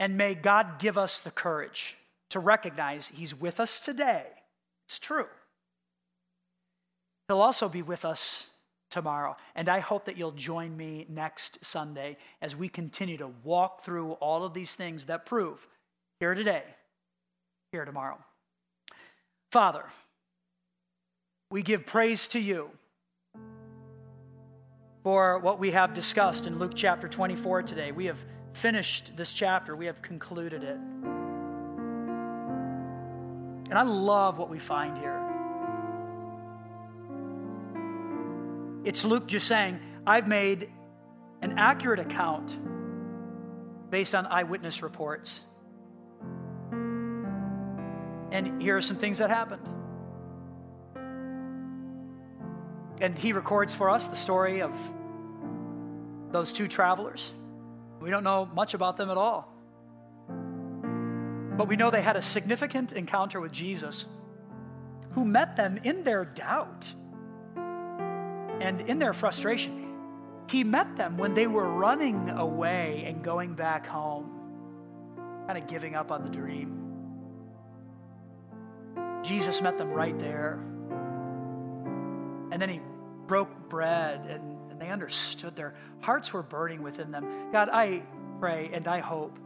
And 0.00 0.16
may 0.16 0.34
God 0.34 0.78
give 0.78 0.96
us 0.96 1.20
the 1.20 1.30
courage 1.30 1.98
to 2.30 2.38
recognize 2.38 3.08
He's 3.08 3.38
with 3.38 3.60
us 3.60 3.80
today. 3.80 4.24
It's 4.86 4.98
true. 4.98 5.28
He'll 7.28 7.42
also 7.42 7.68
be 7.68 7.82
with 7.82 8.06
us 8.06 8.46
tomorrow. 8.88 9.36
And 9.54 9.68
I 9.68 9.80
hope 9.80 10.06
that 10.06 10.16
you'll 10.16 10.30
join 10.30 10.74
me 10.74 11.04
next 11.10 11.66
Sunday 11.66 12.16
as 12.40 12.56
we 12.56 12.70
continue 12.70 13.18
to 13.18 13.30
walk 13.44 13.84
through 13.84 14.12
all 14.12 14.42
of 14.42 14.54
these 14.54 14.74
things 14.74 15.04
that 15.04 15.26
prove 15.26 15.68
here 16.18 16.34
today, 16.34 16.64
here 17.72 17.84
tomorrow. 17.84 18.16
Father, 19.52 19.84
we 21.50 21.62
give 21.62 21.84
praise 21.84 22.26
to 22.28 22.40
you 22.40 22.70
for 25.02 25.38
what 25.40 25.58
we 25.58 25.72
have 25.72 25.92
discussed 25.92 26.46
in 26.46 26.58
Luke 26.58 26.72
chapter 26.74 27.06
24 27.06 27.64
today. 27.64 27.92
We 27.92 28.06
have 28.06 28.24
finished 28.54 29.14
this 29.14 29.34
chapter, 29.34 29.76
we 29.76 29.84
have 29.84 30.00
concluded 30.00 30.62
it. 30.62 30.78
And 33.68 33.74
I 33.74 33.82
love 33.82 34.38
what 34.38 34.48
we 34.48 34.58
find 34.58 34.96
here. 34.96 35.20
It's 38.86 39.04
Luke 39.04 39.26
just 39.26 39.46
saying, 39.46 39.78
I've 40.06 40.28
made 40.28 40.70
an 41.42 41.58
accurate 41.58 42.00
account 42.00 42.58
based 43.90 44.14
on 44.14 44.24
eyewitness 44.24 44.82
reports. 44.82 45.42
And 48.32 48.62
here 48.62 48.78
are 48.78 48.80
some 48.80 48.96
things 48.96 49.18
that 49.18 49.28
happened. 49.28 49.68
And 53.02 53.18
he 53.18 53.34
records 53.34 53.74
for 53.74 53.90
us 53.90 54.06
the 54.06 54.16
story 54.16 54.62
of 54.62 54.74
those 56.30 56.52
two 56.52 56.66
travelers. 56.66 57.30
We 58.00 58.10
don't 58.10 58.24
know 58.24 58.48
much 58.54 58.72
about 58.72 58.96
them 58.96 59.10
at 59.10 59.18
all. 59.18 59.52
But 61.58 61.68
we 61.68 61.76
know 61.76 61.90
they 61.90 62.00
had 62.00 62.16
a 62.16 62.22
significant 62.22 62.94
encounter 62.94 63.38
with 63.38 63.52
Jesus 63.52 64.06
who 65.10 65.26
met 65.26 65.56
them 65.56 65.78
in 65.84 66.02
their 66.02 66.24
doubt 66.24 66.90
and 67.54 68.80
in 68.80 68.98
their 68.98 69.12
frustration. 69.12 69.90
He 70.48 70.64
met 70.64 70.96
them 70.96 71.18
when 71.18 71.34
they 71.34 71.46
were 71.46 71.68
running 71.68 72.30
away 72.30 73.04
and 73.06 73.22
going 73.22 73.52
back 73.52 73.86
home, 73.86 75.44
kind 75.46 75.58
of 75.58 75.68
giving 75.68 75.94
up 75.94 76.10
on 76.10 76.22
the 76.22 76.30
dream. 76.30 76.81
Jesus 79.22 79.60
met 79.62 79.78
them 79.78 79.90
right 79.90 80.18
there. 80.18 80.58
And 82.50 82.60
then 82.60 82.68
he 82.68 82.80
broke 83.26 83.68
bread 83.68 84.26
and, 84.26 84.70
and 84.70 84.80
they 84.80 84.90
understood 84.90 85.56
their 85.56 85.74
hearts 86.00 86.32
were 86.32 86.42
burning 86.42 86.82
within 86.82 87.10
them. 87.10 87.50
God, 87.52 87.68
I 87.72 88.02
pray 88.40 88.70
and 88.72 88.86
I 88.86 88.98
hope 88.98 89.38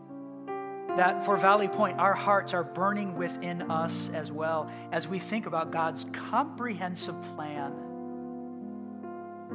that 0.96 1.24
for 1.24 1.36
Valley 1.36 1.68
Point, 1.68 1.98
our 1.98 2.14
hearts 2.14 2.54
are 2.54 2.64
burning 2.64 3.16
within 3.16 3.70
us 3.70 4.08
as 4.08 4.32
well 4.32 4.70
as 4.90 5.06
we 5.06 5.18
think 5.18 5.46
about 5.46 5.70
God's 5.70 6.04
comprehensive 6.04 7.20
plan 7.34 7.72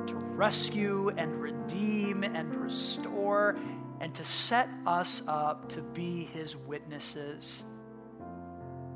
to 0.06 0.16
rescue 0.16 1.10
and 1.10 1.42
redeem 1.42 2.24
and 2.24 2.56
restore 2.56 3.58
and 4.00 4.14
to 4.16 4.24
set 4.24 4.68
us 4.86 5.24
up 5.28 5.70
to 5.70 5.82
be 5.82 6.24
his 6.26 6.56
witnesses, 6.56 7.64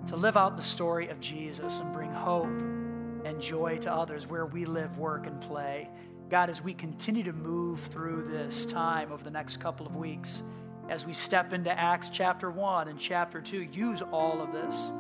to 0.07 0.15
live 0.15 0.37
out 0.37 0.55
the 0.57 0.63
story 0.63 1.07
of 1.09 1.19
Jesus 1.19 1.79
and 1.79 1.91
bring 1.93 2.11
hope 2.11 2.45
and 2.45 3.41
joy 3.41 3.77
to 3.79 3.91
others 3.91 4.27
where 4.27 4.45
we 4.45 4.65
live, 4.65 4.97
work, 4.97 5.25
and 5.25 5.41
play. 5.41 5.89
God, 6.29 6.49
as 6.49 6.61
we 6.61 6.73
continue 6.73 7.23
to 7.23 7.33
move 7.33 7.79
through 7.79 8.23
this 8.23 8.65
time 8.65 9.11
over 9.11 9.23
the 9.23 9.31
next 9.31 9.57
couple 9.57 9.85
of 9.85 9.95
weeks, 9.95 10.43
as 10.89 11.05
we 11.05 11.13
step 11.13 11.53
into 11.53 11.71
Acts 11.71 12.09
chapter 12.09 12.51
1 12.51 12.87
and 12.87 12.99
chapter 12.99 13.41
2, 13.41 13.63
use 13.63 14.01
all 14.01 14.41
of 14.41 14.51
this 14.51 14.91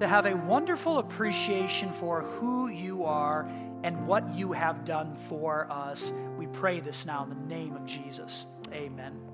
to 0.00 0.08
have 0.08 0.26
a 0.26 0.36
wonderful 0.36 0.98
appreciation 0.98 1.90
for 1.90 2.22
who 2.22 2.68
you 2.70 3.04
are 3.04 3.48
and 3.82 4.06
what 4.06 4.34
you 4.34 4.52
have 4.52 4.84
done 4.84 5.16
for 5.16 5.70
us. 5.70 6.12
We 6.38 6.46
pray 6.46 6.80
this 6.80 7.04
now 7.04 7.24
in 7.24 7.30
the 7.30 7.54
name 7.54 7.74
of 7.76 7.84
Jesus. 7.84 8.46
Amen. 8.72 9.29